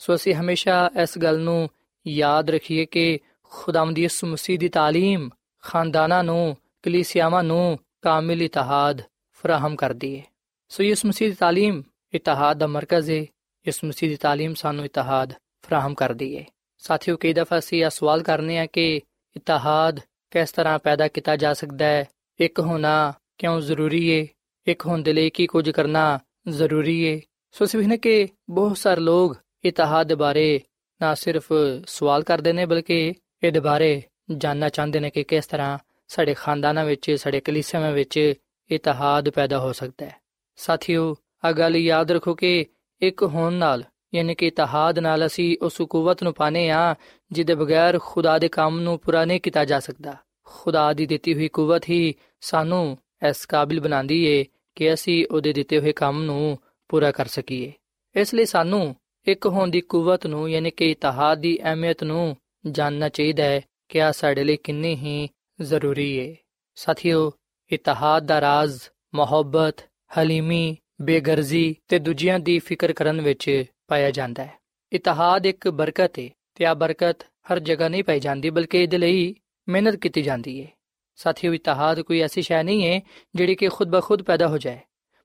ਸੋ 0.00 0.14
ਅਸੀਂ 0.14 0.34
ਹਮੇਸ਼ਾ 0.34 0.90
ਇਸ 1.02 1.18
ਗੱਲ 1.18 1.38
ਨੂੰ 1.38 1.68
ਯਾਦ 2.06 2.50
ਰੱਖੀਏ 2.50 2.84
ਕਿ 2.84 3.18
ਖੁਦਾਵੰਦ 3.52 3.98
ਯਿਸੂ 3.98 4.26
ਮਸੀਹ 4.26 4.58
ਦੀ 4.58 4.68
تعلیم 4.68 5.28
ਖਾਨਦਾਨਾਂ 5.64 6.22
ਨੂੰ 6.24 6.56
ਕਲੀਸਿਆਵਾਂ 6.82 7.42
ਨੂੰ 7.42 7.78
ਕਾਮਿਲ 8.02 8.42
ਇਤਿਹਾਦ 8.42 9.02
ਫਰਾਹਮ 9.44 9.76
ਕਰਦੀ 9.76 10.18
ਹੈ 10.18 10.24
ਸੋ 10.70 10.82
ਯਿਸੂ 10.82 11.08
ਮਸੀਹ 11.08 11.30
ਦੀ 11.30 11.36
تعلیم 11.44 11.82
ਇਤਿਹਾਦ 12.14 12.58
ਦਾ 12.58 12.66
ਮਰਕਜ਼ 12.66 13.10
ਹੈ 13.10 13.24
ਯਿਸੂ 13.66 13.86
ਮਸੀਹ 13.86 14.08
ਦੀ 14.08 14.16
تعلیم 14.26 14.54
ਸਾਨੂੰ 14.54 14.84
ਇਤਿਹਾਦ 14.84 15.32
ਫਰਾਹਮ 15.62 15.94
ਕਰਦੀ 15.94 16.36
ਹੈ 16.36 16.44
ਸਾਥੀਓ 16.82 17.16
ਕਈ 17.16 17.32
ਦਫਾ 17.32 17.58
ਅਸੀਂ 17.58 17.84
ਇਹ 17.84 17.90
ਸਵਾਲ 17.90 18.22
ਕਰਨੇ 18.22 18.58
ਆ 18.58 18.66
ਕਿ 18.66 19.00
ਇਤਿਹਾਦ 19.36 20.00
ਕਿਸ 20.30 20.52
ਤਰ੍ਹਾਂ 20.52 20.78
ਪੈਦਾ 20.78 21.08
ਕੀਤਾ 21.08 21.36
ਜਾ 21.36 21.52
ਸਕਦਾ 21.52 21.84
ਹੈ 21.84 22.04
ਇੱਕ 22.40 22.60
ਹੋਣਾ 22.60 23.12
ਕਿਉਂ 23.38 23.60
ਜ਼ਰੂਰੀ 23.60 24.02
ਹੈ 24.10 24.26
ਇੱਕ 24.66 24.86
ਹੋਣ 24.86 25.02
ਦੇ 25.02 25.12
ਲਈ 25.12 25.30
ਕੀ 25.30 25.46
ਕੁਝ 25.46 25.70
ਕਰਨਾ 25.70 26.18
ਜ਼ਰੂਰੀ 26.48 26.96
ਹੈ 27.06 27.20
ਸੋ 27.54 27.64
ਸਿਵਹਨੇ 27.64 27.96
ਕਿ 27.96 28.28
ਬਹੁਤ 28.50 28.76
ਸਾਰੇ 28.76 29.00
ਲੋਕ 29.00 29.36
ਇਤਿਹਾਦ 29.64 30.06
ਦੇ 30.06 30.14
ਬਾਰੇ 30.14 30.60
ਨਾ 31.01 31.13
ਸਿਰਫ 31.13 31.53
ਸਵਾਲ 31.87 32.23
ਕਰਦੇ 32.23 32.53
ਨੇ, 32.53 32.65
ਬਲਕਿ 32.65 33.13
ਇਹਦੇ 33.43 33.59
ਬਾਰੇ 33.59 34.03
ਜਾਨਣਾ 34.37 34.69
ਚਾਹੁੰਦੇ 34.69 34.99
ਨੇ 34.99 35.09
ਕਿ 35.09 35.23
ਕਿਸ 35.23 35.47
ਤਰ੍ਹਾਂ 35.47 35.77
ਸਾਡੇ 36.07 36.33
ਖਾਨਦਾਨਾਂ 36.33 36.85
ਵਿੱਚ, 36.85 37.11
ਸਾਡੇ 37.11 37.39
ਕਲੀਸਿਆਵਾਂ 37.39 37.91
ਵਿੱਚ 37.91 38.33
ਇਤਿਹਾਦ 38.71 39.29
ਪੈਦਾ 39.29 39.59
ਹੋ 39.59 39.71
ਸਕਦਾ 39.71 40.05
ਹੈ। 40.05 40.15
ਸਾਥੀਓ 40.55 41.15
ਆ 41.45 41.51
ਗੱਲ 41.51 41.75
ਯਾਦ 41.75 42.11
ਰੱਖੋ 42.11 42.35
ਕਿ 42.35 42.65
ਇੱਕ 43.01 43.23
ਹੋਣ 43.23 43.53
ਨਾਲ, 43.53 43.83
ਯਾਨੀ 44.15 44.35
ਕਿ 44.35 44.47
ਇਤਿਹਾਦ 44.47 44.99
ਨਾਲ 44.99 45.25
ਅਸੀਂ 45.25 45.57
ਉਸ 45.61 45.81
ਕੂਵਤ 45.89 46.23
ਨੂੰ 46.23 46.33
ਪਾਣੇ 46.33 46.69
ਆ 46.69 46.95
ਜਿਹਦੇ 47.31 47.55
ਬਗੈਰ 47.55 47.99
ਖੁਦਾ 47.99 48.39
ਦੇ 48.39 48.47
ਕੰਮ 48.47 48.79
ਨੂੰ 48.79 48.99
ਪੂਰਾ 48.99 49.25
ਨਹੀਂ 49.25 49.41
ਕੀਤਾ 49.41 49.65
ਜਾ 49.65 49.79
ਸਕਦਾ। 49.79 50.15
ਖੁਦਾ 50.45 50.93
ਦੀ 50.93 51.05
ਦਿੱਤੀ 51.05 51.33
ਹੋਈ 51.33 51.47
ਕੂਵਤ 51.47 51.89
ਹੀ 51.89 52.15
ਸਾਨੂੰ 52.41 52.97
ਇਸ 53.29 53.45
ਕਾਬਿਲ 53.45 53.79
ਬਣਾਉਂਦੀ 53.79 54.23
ਏ 54.25 54.45
ਕਿ 54.75 54.93
ਅਸੀਂ 54.93 55.25
ਉਹਦੇ 55.31 55.53
ਦਿੱਤੇ 55.53 55.79
ਹੋਏ 55.79 55.91
ਕੰਮ 55.91 56.23
ਨੂੰ 56.23 56.57
ਪੂਰਾ 56.89 57.11
ਕਰ 57.11 57.25
ਸਕੀਏ। 57.25 57.73
ਇਸ 58.15 58.33
ਲਈ 58.33 58.45
ਸਾਨੂੰ 58.45 58.95
ਇੱਕ 59.27 59.45
ਹੋਣ 59.45 59.69
ਦੀ 59.69 59.79
ਕੂਵਤ 59.81 60.25
ਨੂੰ, 60.27 60.49
ਯਾਨੀ 60.49 60.71
ਕਿ 60.71 60.89
ਇਤਿਹਾਦ 60.91 61.39
ਦੀ 61.39 61.57
ਅਹਿਮੀਅਤ 61.63 62.03
ਨੂੰ 62.03 62.35
ਜਾਨਣਾ 62.65 63.09
ਚਾਹੀਦਾ 63.09 63.43
ਹੈ 63.43 63.61
ਕਿ 63.89 64.01
ਆ 64.01 64.11
ਸਾਡੇ 64.11 64.43
ਲਈ 64.43 64.57
ਕਿੰਨੀ 64.57 64.95
ਹੀ 64.95 65.27
ਜ਼ਰੂਰੀ 65.61 66.07
ਹੈ 66.19 66.35
ਸਾਥੀਓ, 66.77 67.31
ਇਤਿਹਾਦ 67.71 68.25
ਦਾ 68.25 68.39
ਰਾਜ਼ 68.41 68.79
ਮੁਹੱਬਤ, 69.15 69.81
ਹਲੀਮੀ, 70.17 70.77
ਬੇਗਰਜ਼ੀ 71.01 71.75
ਤੇ 71.87 71.99
ਦੂਜਿਆਂ 71.99 72.39
ਦੀ 72.39 72.57
ਫਿਕਰ 72.59 72.93
ਕਰਨ 72.93 73.21
ਵਿੱਚ 73.21 73.65
ਪਾਇਆ 73.87 74.11
ਜਾਂਦਾ 74.11 74.45
ਹੈ। 74.45 74.57
ਇਤਿਹਾਦ 74.91 75.45
ਇੱਕ 75.45 75.67
ਬਰਕਤ 75.69 76.19
ਹੈ 76.19 76.29
ਤੇ 76.55 76.65
ਆ 76.65 76.73
ਬਰਕਤ 76.73 77.23
ਹਰ 77.51 77.59
ਜਗ੍ਹਾ 77.59 77.87
ਨਹੀਂ 77.89 78.03
ਪਾਈ 78.03 78.19
ਜਾਂਦੀ, 78.19 78.49
ਬਲਕਿ 78.49 78.83
ਇਹਦੇ 78.83 78.97
ਲਈ 78.97 79.35
ਮਿਹਨਤ 79.67 79.95
ਕੀਤੀ 79.95 80.21
ਜਾਂਦੀ 80.21 80.61
ਹੈ 80.61 80.71
ਸਾਥੀਓ, 81.19 81.53
ਇਤਿਹਾਦ 81.53 82.01
ਕੋਈ 82.01 82.21
ਐਸੀ 82.21 82.41
ਸ਼ੈ 82.41 82.63
ਨਹੀਂ 82.63 82.87
ਹੈ 82.87 82.99
ਜਿਹੜੀ 83.35 83.55
ਕਿ 83.55 83.67
ਖੁਦ 83.67 83.89
ਬਖੁਦ 83.89 84.23
ਪੈਦਾ 84.23 84.47
ਹੋ 84.47 84.57
ਜਾਏ, 84.57 84.79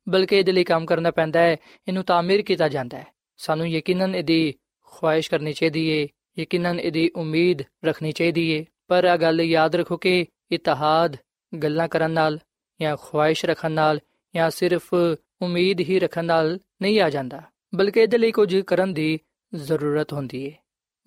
ਬਲਕਿ 0.06 0.38
ਇਹਦੇ 0.38 0.52
ਲਈ 0.52 0.64
ਕੰਮ 0.64 0.86
ਕਰਨਾ 0.86 1.10
ਪੈਂਦਾ 1.10 1.40
ਹੈ, 1.40 1.56
ਇਹਨੂੰ 1.88 2.04
ਤਾਮੀਰ 2.04 2.42
ਕੀਤਾ 2.42 2.68
ਜਾਂਦਾ 2.68 2.98
ਹੈ। 2.98 3.06
ਸਾਨੂੰ 3.36 3.68
ਯਕੀਨਨ 3.68 4.14
ਇਹਦੀ 4.14 4.54
ਖੁਆਇਸ਼ 4.82 5.30
ਕਰਨੀ 5.30 5.52
ਚਾਹੀਦੀ 5.52 5.90
ਹੈ 5.90 6.06
ਯਕੀਨਨ 6.38 6.80
ਇਹਦੀ 6.80 7.10
ਉਮੀਦ 7.16 7.62
ਰੱਖਣੀ 7.84 8.12
ਚਾਹੀਦੀ 8.12 8.58
ਹੈ 8.58 8.64
ਪਰ 8.88 9.04
ਇਹ 9.04 9.18
ਗੱਲ 9.18 9.40
ਯਾਦ 9.40 9.76
ਰੱਖੋ 9.76 9.96
ਕਿ 9.96 10.26
ਇਤਿਹਾਦ 10.52 11.16
ਗੱਲਾਂ 11.62 11.88
ਕਰਨ 11.88 12.10
ਨਾਲ 12.10 12.38
ਜਾਂ 12.80 12.96
ਖੁਆਇਸ਼ 12.96 13.44
ਰੱਖਣ 13.44 13.72
ਨਾਲ 13.72 14.00
ਜਾਂ 14.36 14.50
ਸਿਰਫ 14.50 14.94
ਉਮੀਦ 15.42 15.80
ਹੀ 15.80 15.98
ਰੱਖਣ 15.98 16.24
ਨਾਲ 16.24 16.58
ਨਹੀਂ 16.82 17.00
ਆ 17.00 17.10
ਜਾਂਦਾ, 17.10 17.42
ਬਲਕਿ 17.74 18.00
ਇਹਦੇ 18.00 18.18
ਲਈ 18.18 18.30
ਕੁਝ 18.30 18.56
ਕਰਨ 18.56 18.94
ਦੀ 18.94 19.18
ਜ਼ਰੂਰਤ 19.54 20.12
ਹੁੰਦੀ 20.12 20.50
ਹੈ 20.50 20.56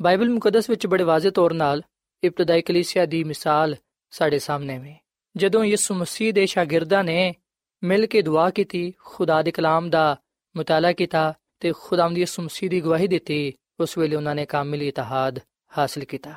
ਬਾਈਬਲ 0.02 0.30
ਮੁਕੱਦਸ 0.30 0.70
ਵਿੱਚ 0.70 0.88
ਬੜੇ 0.88 1.04
ਵਾਜ਼ਿਹ 1.04 1.32
ਤੌਰ 1.32 1.54
ਨਾਲ 1.54 1.82
ਇਬਤਦਾਈ 2.24 2.62
ਕਲੀਸਿਆ 2.62 3.06
ਦੀ 3.06 3.24
ਮਿਸਾਲ 3.24 3.76
ਸਾਡੇ 4.12 4.40
ਸਾਹਮਣੇ 4.40 4.92
ਹੈ 4.92 5.00
ਜਦੋਂ 5.38 5.64
ਯਿਸੂ 5.66 5.96
ਮਸੀਹ 5.96 6.34
ਦੇ 6.34 6.46
ਸ਼ਾਗਿਰਦਾਂ 6.46 7.04
ਨੇ 7.04 7.34
ਮਿਲ 7.84 8.06
ਕੇ 8.06 8.22
ਦੁਆ 8.22 8.50
ਕੀਤੀ, 8.50 8.94
ਖੁਦਾ 9.06 9.42
ਦੇ 9.42 9.52
ਕਲਾਮ 9.52 9.90
ਦਾ 9.90 10.18
ਮਤਾਲਾ 10.58 10.92
ਕੀਤਾ 10.92 11.34
ਤੇ 11.66 11.72
ਖੁਦਾਵੰਦ 11.82 12.18
ਯਿਸੂ 12.18 12.44
ਮਸੀਹ 12.44 12.70
ਦੀ 12.70 12.82
ਗਵਾਹੀ 12.82 13.08
ਦਿੱਤੀ, 13.08 13.54
ਉਸ 13.80 13.98
ਵੇਲੇ 13.98 14.16
ਉਹਨਾਂ 14.16 14.36
ਨੇ 14.36 14.46
ਕਾਮਿਲ 14.46 14.82
ਇਤਿਹਾਦ 14.82 15.40
ਹਾਸਲ 15.78 16.04
ਕੀਤਾ। 16.04 16.34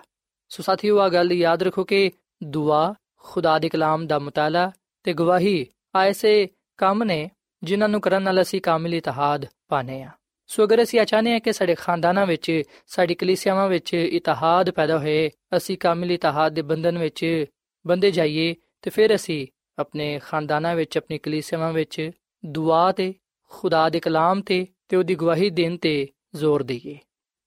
ਸੋ 0.49 0.63
ਸਾਥੀਓ 0.63 0.99
ਆ 0.99 1.09
ਗੱਲ 1.09 1.33
ਯਾਦ 1.33 1.63
ਰੱਖੋ 1.63 1.85
ਕਿ 1.85 2.11
ਦੁਆ, 2.45 2.95
ਖੁਦਾ 3.17 3.59
ਦੇ 3.59 3.69
ਕਲਾਮ 3.69 4.07
ਦਾ 4.07 4.19
ਮਤਾਲਾ 4.19 4.71
ਤੇ 5.03 5.13
ਗਵਾਹੀ 5.13 5.67
ਐਸੇ 5.97 6.49
ਕੰਮ 6.77 7.05
ਨੇ 7.05 7.31
ਜਿਨ੍ਹਾਂ 7.63 7.89
ਨੂੰ 7.89 8.01
ਕਰਨ 8.01 8.23
ਨਾਲ 8.23 8.43
ਅਸੀਂ 8.43 8.61
ਕਾਮਿਲ 8.61 8.95
ਇਤਿਹਾਦ 8.95 9.47
ਪਾਣੇ 9.69 10.03
ਆ 10.03 10.11
ਸੋ 10.47 10.65
ਅਗਰ 10.65 10.83
ਅਸੀਂ 10.83 11.05
ਚਾਹਨੇ 11.05 11.35
ਆ 11.35 11.39
ਕਿ 11.39 11.53
ਸਾਡੇ 11.53 11.75
ਖਾਨਦਾਨਾਂ 11.75 12.27
ਵਿੱਚ, 12.27 12.63
ਸਾਡੀ 12.87 13.15
ਕਲੀਸਿਆਵਾਂ 13.15 13.69
ਵਿੱਚ 13.69 13.95
ਇਤਿਹਾਦ 13.95 14.71
ਪੈਦਾ 14.71 14.99
ਹੋਏ, 14.99 15.31
ਅਸੀਂ 15.57 15.79
ਕਾਮਿਲ 15.79 16.11
ਇਤਿਹਾਦ 16.11 16.53
ਦੇ 16.53 16.63
ਬੰਧਨ 16.63 16.99
ਵਿੱਚ 16.99 17.45
ਬੰਦੇ 17.87 18.11
ਜਾਈਏ, 18.11 18.55
ਤੇ 18.83 18.91
ਫਿਰ 18.91 19.15
ਅਸੀਂ 19.15 19.47
ਆਪਣੇ 19.79 20.19
ਖਾਨਦਾਨਾਂ 20.19 20.75
ਵਿੱਚ, 20.75 20.99
ਆਪਣੀ 20.99 21.19
ਕਲੀਸਿਆਵਾਂ 21.19 21.73
ਵਿੱਚ 21.73 22.11
ਦੁਆ 22.47 22.93
ਤੇ, 22.93 23.15
ਖੁਦਾ 23.51 23.89
ਦੇ 23.89 24.01
ਕਲਾਮ 24.01 24.41
ਤੇ 24.41 24.67
ਤੇ 24.89 24.97
ਉਹਦੀ 24.97 25.15
ਗਵਾਹੀ 25.15 25.51
ਦੇਣ 25.51 25.77
ਤੇ 25.77 26.09
ਜ਼ੋਰ 26.35 26.63
ਦਈਏ। 26.63 26.99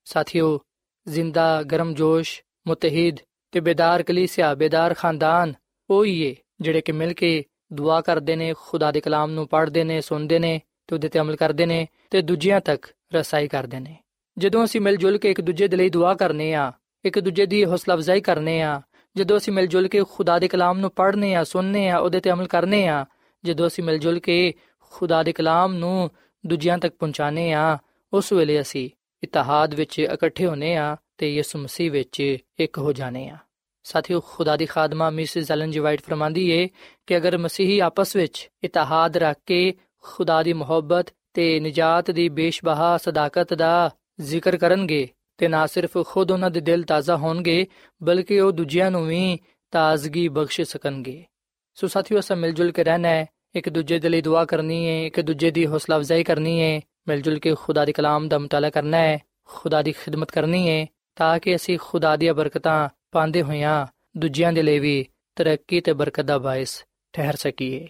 ਸਾਥੀਓ, 0.06 0.60
ਜ਼ਿੰਦਾ, 1.08 1.64
ਗਰਮਜੋਸ਼, 1.64 2.42
ਮੁਤਹਿਦ 2.68 3.18
ਤੇ 3.52 3.60
ਬੇਦਾਰ 3.60 4.04
ਕਲੀਸਿਆ, 4.04 4.56
ਬੇਦਾਰ 4.56 4.94
ਖਾਨਦਾਨ, 4.94 5.54
ਉਹ 5.90 6.06
ਹੀ 6.06 6.22
ਏ 6.22 6.36
ਜਿਹੜੇ 6.62 6.82
ਕਿ 6.82 6.92
ਮਿਲ 6.92 7.14
ਕੇ 7.14 7.44
ਦੁਆ 7.74 8.02
ਕਰਦੇ 8.02 8.36
ਨੇ, 8.36 8.54
ਖੁਦਾ 8.58 8.92
ਦੇ 8.92 9.02
ਕਲਾਮ 9.02 9.32
ਨੂੰ 9.32 9.48
ਪੜ੍ਹਦੇ 9.48 9.84
ਨੇ, 9.84 10.02
ਸੁਣਦੇ 10.02 10.40
ਨੇ 10.40 10.62
ਤੇ 10.88 10.96
ਉਹਦੇ 10.96 11.10
ਤੇ 11.10 11.20
ਅਮਲ 11.20 11.36
ਕਰਦੇ 11.36 11.66
ਨੇ 11.66 11.88
ਤੇ 12.10 12.22
ਦੂਜਿਆਂ 12.22 12.62
ਤੱਕ 12.62 12.86
ਰਸਾਈ 13.14 13.48
ਕਰਦੇ 13.48 13.80
ਨੇ। 13.80 13.98
ਜਦੋਂ 14.38 14.66
ਅਸੀਂ 14.66 14.82
ਮਿਲ 14.82 14.96
ਜੁਲ 14.96 15.18
ਕੇ 15.18 15.32
ਇੱਕ 15.32 15.42
ਦੂਜੇ 15.42 15.68
ਦੇ 15.68 15.78
ਲਈ 15.78 15.90
ਦੁਆ 15.90 16.14
ਕਰਨੇ 16.14 16.54
ਆ, 16.54 16.72
ਇੱਕ 17.06 17.20
ਦੂਜੇ 17.20 17.46
ਦੀ 17.46 17.66
ਹੌਸਲਾ 17.66 17.96
ਅਫਜ਼ਾਈ 17.96 18.22
ਕਰਨੇ 18.22 18.62
ਆ, 18.62 18.82
ਜਦੋਂ 19.16 19.38
ਅਸੀਂ 19.38 19.54
ਮਿਲ 19.54 19.68
ਜੁਲ 19.68 19.88
ਕੇ 19.88 20.04
ਖੁਦਾ 20.12 20.40
ਦੇ 20.40 20.48
ਕਲਾਮ 20.48 20.80
ਨੂੰ 20.80 20.92
ਪੜ੍ਹਨੇ 20.92 21.36
ਆ, 21.36 21.44
ਸੁਣਨੇ 21.44 21.90
ਆ, 21.90 21.98
ਉਹਦੇ 21.98 22.20
ਤੇ 22.20 22.32
ਅਮਲ 22.32 22.48
ਕਰਨੇ 22.48 22.88
ਆ, 22.88 23.06
ਜਦੋਂ 23.46 23.68
ਅਸੀਂ 23.68 23.84
ਮਿਲ 23.84 23.98
ਜੁਲ 23.98 24.20
ਕੇ 24.20 24.54
ਖੁਦਾ 24.80 25.24
ਦੇ 25.24 25.34
ਕਲਾਮ 25.34 25.74
ਨੂੰ 25.74 26.12
ਦੂਜਿਆਂ 26.46 26.78
ਤੱਕ 26.78 26.96
ਪਹੁੰਚਾਣੇ 26.96 27.54
ਆ 27.54 27.78
ਉਸ 28.14 28.34
ਵੇਲੇ 28.34 28.62
ਅਸੀਂ 28.62 28.90
ਇਤਿਹਾਦ 29.24 29.74
ਵਿੱਚ 29.74 30.00
ਇਕੱਠੇ 30.00 30.46
ਹੋਨੇ 30.46 30.76
ਆ 30.76 30.98
ਤੇ 31.18 31.36
ਯਿਸੂ 31.36 31.60
ਮਸੀਹ 31.60 31.92
ਵਿੱਚ 31.92 32.38
ਇੱਕ 32.60 32.78
ਹੋ 32.78 32.94
ਜਾਣੇ 32.94 33.30
ਆ 33.30 33.38
ਸਾਥੀਓ, 33.84 34.20
ਖੁਦਾ 34.20 34.58
ਦੀ 34.58 34.66
ਖਾਦਮਾ 34.66 35.10
ਮਿਸਿਸ 35.10 35.52
ਐਲਨ 35.52 35.72
ਜੀ 35.72 35.80
ਵਾਈਟ 35.80 36.02
ਫਰਮਾਂਦੀ 36.02 36.50
ਏ 36.50 36.70
ਕਿ 37.08 37.18
ਅਗਰ 37.18 37.38
ਮਸੀਹੀ 37.38 37.80
ਆਪਸ 37.80 38.16
ਵਿੱਚ 38.16 38.50
ਇਤਿਹਾਦ 38.64 39.18
ਰੱਖ 39.18 39.38
ਕੇ 39.46 39.74
ਖੁਦਾ 40.02 40.44
ਦੀ 40.44 40.54
ਮੁਹੱਬਤ 40.54 41.06
ਤੇ 41.34 41.60
ਨਜਾਤ 41.60 42.12
ਦੀ 42.12 42.30
ਬੇਸ਼ਬਹਾ 42.30 42.98
ਸਦਾਕਤ 42.98 43.54
ਦਾ 43.54 43.92
ਜ਼ਿਕਰ 44.22 44.58
ਕਰਨਗੇ, 44.58 45.10
ਤੇ 45.38 45.48
ਨਾ 45.48 45.68
ਸਿਰਫ 45.68 45.98
ਖੁਦ 46.06 46.32
ਉਹਨਾਂ 46.32 46.52
ਦੇ 46.52 46.60
ਦਿਲ 46.60 46.84
ਤਾਜ਼ਾ 46.84 47.18
ਹੋਣਗੇ, 47.18 47.68
ਬਲਕਿ 48.04 48.40
ਉਹ 48.40 48.52
ਦੂਜਿਆਂ 48.52 48.92
ਨੂੰ 48.92 49.08
ਵੀ 49.08 49.40
ਤਾਜ਼ਗੀ 49.72 50.28
ਬਖਸ਼ 50.28 50.62
ਸਕਣਗੇ। 50.62 51.26
ਸੋ 51.74 51.88
ਸਾਥੀਓ, 51.88 52.20
ਅਸਾਂ 52.20 52.38
ਮਿਲ 52.38 52.52
ਜੁਲ 52.52 52.72
ਕੇ 52.72 52.84
ਰਹਿਣਾ 52.84 53.08
ਹੈ। 53.08 53.26
ਇੱਕ 53.56 53.70
ਦੂਜੇ 53.70 54.00
ਦੇ 54.00 54.10
ਲਈ 54.10 54.22
ਦੁਆ 54.22 54.46
ਕਰਨੀ 54.46 54.88
ਹੈ 54.88 55.06
ਇੱਕ 55.06 55.22
ਦੂਜੇ 55.22 55.52
ਦੀ 55.52 55.66
ਹੌਸਲਾ 55.68 55.98
ਅਫਜ਼ਾਈ 55.98 56.24
ਕਰਨੀ 56.24 56.62
ਹੈ 56.62 56.82
ਮਿਲ 57.08 57.22
ਜੁਲ 57.22 57.40
ਕੇ 57.40 57.56
ਖੁਦਾ 57.56 57.86
ਦੇ 57.86 57.94
ਕਲਾਮ 57.94 58.28
ਦਾ 58.28 58.40
ਮਤਾਲਾ 58.40 58.70
ਕਰਨਾ 58.70 58.98
ਹੈ 58.98 59.20
ਖੁਦਾ 59.46 59.82
ਦੀ 59.82 59.92
ਖਿਦਮਤ 59.92 60.32
ਕਰਨੀ 60.32 60.70
ਹੈ 60.70 60.88
ਤਾਂ 61.16 61.40
ਕਿ 61.40 61.56
ਅਸੀਂ 61.56 61.80
ਖੁਦਾ 61.82 62.16
ਦੀਆਂ 62.16 62.34
ਬਰਕਤਾਂ 62.34 62.90
ਪਾਉਂਦੇ 63.12 63.42
ਹੋਇਆਂ 63.42 63.88
ਦੂਜਿਆਂ 64.18 64.54
ਦੇ 64.54 64.62
ਲਈ 64.62 64.80
ਵੀ 64.80 65.06
ਤਰੱਕੀ 65.36 65.82
ਤੇ 65.82 65.94
ਬਰਕਤ 65.94 66.22
ਦਾ 66.22 66.38
ਬਾਇਸ 66.38 66.86
ਠਹਿਰ 67.14 67.36
ਸਕੀਏ। 67.36 67.88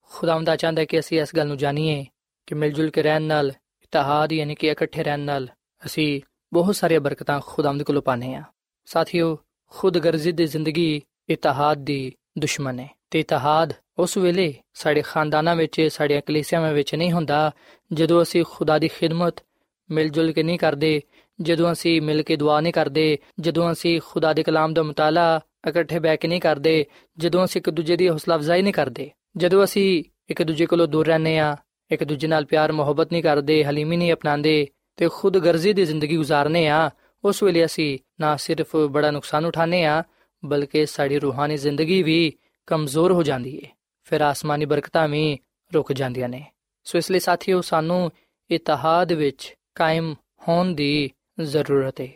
ਖੁਦਾਮ 0.00 0.44
ਦਾ 0.44 0.56
ਚਾਹੁੰਦਾ 0.56 0.84
ਕਿ 0.84 0.98
ਅਸੀਂ 0.98 1.20
ਇਸ 1.20 1.36
ਗੱਲ 1.36 1.46
ਨੂੰ 1.46 1.56
ਜਾਣੀਏ 1.56 2.06
ਕਿ 2.46 2.54
ਮਿਲ 2.54 2.72
ਜੁਲ 2.72 2.90
ਕੇ 2.90 3.02
ਰਹਿਣ 3.02 3.22
ਨਾਲ, 3.22 3.52
ਇਤਿਹਾਦ 3.82 4.32
ਯਾਨੀ 4.32 4.54
ਕਿ 4.54 4.66
ਇਕੱਠੇ 4.66 5.04
ਰਹਿਣ 5.04 5.20
ਨਾਲ 5.20 5.48
ਅਸੀਂ 5.86 6.20
ਬਹੁਤ 6.52 6.76
ਸਾਰੀਆਂ 6.76 7.00
ਬਰਕਤਾਂ 7.00 7.40
ਖੁਦਾਵੰਦ 7.46 7.82
ਕੋਲੋਂ 7.82 8.02
ਪਾਣੇ 8.02 8.34
ਆ 8.34 8.42
ਸਾਥੀਓ, 8.84 9.38
ਖੁਦਗਰਜ਼ੀ 9.66 10.32
ਦੀ 10.32 10.46
ਜ਼ਿੰਦਗੀ 10.46 11.02
ਇਤਿਹਾਦ 11.28 11.78
ਦੀ 11.78 12.12
ਦੁਸ਼ਮਣ 12.38 12.78
ਹੈ 12.78 12.88
ਤੇ 13.10 13.20
ਇਤਿਹਾਦ 13.20 13.72
ਉਸ 13.98 14.18
ਵੇਲੇ 14.18 14.54
ਸਾਡੇ 14.74 15.02
ਖਾਨਦਾਨਾਂ 15.02 15.56
ਵਿੱਚ, 15.56 15.88
ਸਾਡੇ 15.92 16.20
ਕਲੀਸਿਆਵਾਂ 16.26 16.72
ਵਿੱਚ 16.72 16.94
ਨਹੀਂ 16.94 17.12
ਹੁੰਦਾ, 17.12 17.50
ਜਦੋਂ 17.92 18.22
ਅਸੀਂ 18.22 18.44
ਖੁਦਾ 18.50 18.78
ਦੀ 18.78 18.88
ਖਿਦਮਤ 18.88 19.34
ਮਿਲ 19.90 20.08
ਜੁਲ 20.08 20.32
ਕੇ 20.32 20.42
ਨਹੀਂ 20.42 20.58
ਕਰਦੇ, 20.58 21.02
ਜਦੋਂ 21.40 21.72
ਅਸੀਂ 21.72 22.02
ਮਿਲ 22.02 22.22
ਕੇ 22.22 22.36
ਦੁਆ 22.36 22.60
ਨਹੀਂ 22.60 22.72
ਕਰਦੇ, 22.72 23.18
ਜਦੋਂ 23.40 23.72
ਅਸੀਂ 23.72 24.00
ਖੁਦਾ 24.06 24.32
ਦੇ 24.32 24.42
ਕਲਾਮ 24.42 24.74
ਦਾ 24.74 24.82
ਮਤਾਲਾ 24.82 25.40
ਇਕੱਠੇ 25.68 25.98
ਬੈ 25.98 26.16
ਕੇ 26.16 26.28
ਨਹੀਂ 26.28 26.40
ਕਰਦੇ, 26.40 26.86
ਜਦੋਂ 27.18 27.44
ਅਸੀਂ 27.44 27.60
ਇੱਕ 27.60 27.70
ਦੂਜੇ 27.70 27.96
ਦੀ 27.96 28.08
ਹੌਸਲਾ 28.08 28.36
ਅਫਜ਼ਾਈ 28.36 28.62
ਨਹੀਂ 28.62 28.72
ਕਰਦੇ, 28.72 29.10
ਜਦੋਂ 29.36 29.64
ਅਸੀਂ 29.64 30.04
ਇੱਕ 30.30 30.42
ਦੂਜੇ 30.42 30.66
ਕੋਲੋਂ 30.66 30.88
ਦੂਰ 30.88 31.06
ਰਹਿੰਦੇ 31.06 31.38
ਆ 31.38 31.56
ਇੱਕ 31.90 32.04
ਦੂਜੇ 32.04 32.28
ਨਾਲ 32.28 32.44
ਪਿਆਰ, 32.44 32.72
ਮੁਹੱਬਤ 32.72 33.12
ਨਹੀਂ 33.12 33.22
ਕਰਦੇ, 33.22 33.64
ਹਲੀਮੀ 33.64 33.96
ਨਹੀਂ 33.96 34.12
ਅਪਣਾਉਂਦੇ 34.12 34.68
ਤੇ 34.96 35.08
ਖੁਦਗਰਜ਼ੀ 35.08 35.72
ਦੀ 35.72 35.84
ਜ਼ਿੰਦਗੀ 35.84 36.18
گزارਨੇ 36.18 36.68
ਆ 36.68 36.90
ਉਸ 37.24 37.42
ਵੇਲੇ 37.42 37.64
ਅਸੀਂ 37.64 37.98
ਨਾ 38.20 38.36
ਸਿਰਫ 38.36 38.76
ਬੜਾ 38.76 39.10
ਨੁਕਸਾਨ 39.10 39.46
ਉਠਾਣੇ 39.46 39.84
ਆ 39.84 40.02
ਬਲਕਿ 40.44 40.86
ਸਾਡੀ 40.86 41.18
ਰੂਹਾਨੀ 41.18 41.56
ਜ਼ਿੰਦਗੀ 41.56 42.02
ਵੀ 42.02 42.32
ਕਮਜ਼ੋਰ 42.66 43.12
ਹੋ 43.12 43.22
ਜਾਂਦੀ 43.22 43.56
ਏ। 43.56 43.68
ਫਿਰ 44.08 44.20
ਆਸਮਾਨੀ 44.20 44.64
ਬਰਕਤਾਂ 44.64 45.08
ਵੀ 45.08 45.38
ਰੁਕ 45.74 45.92
ਜਾਂਦੀਆਂ 45.92 46.28
ਨੇ। 46.28 46.44
ਸੋ 46.84 46.98
ਇਸ 46.98 47.10
ਲਈ 47.10 47.18
ਸਾਥੀਓ, 47.18 47.60
ਸਾਨੂੰ 47.60 48.10
ਇਤਿਹਾਦ 48.50 49.12
ਵਿੱਚ 49.12 49.54
ਕਾਇਮ 49.74 50.14
ਹੋਣ 50.48 50.74
ਦੀ 50.74 51.10
ਜ਼ਰੂਰਤ 51.40 52.00
ਹੈ 52.00 52.08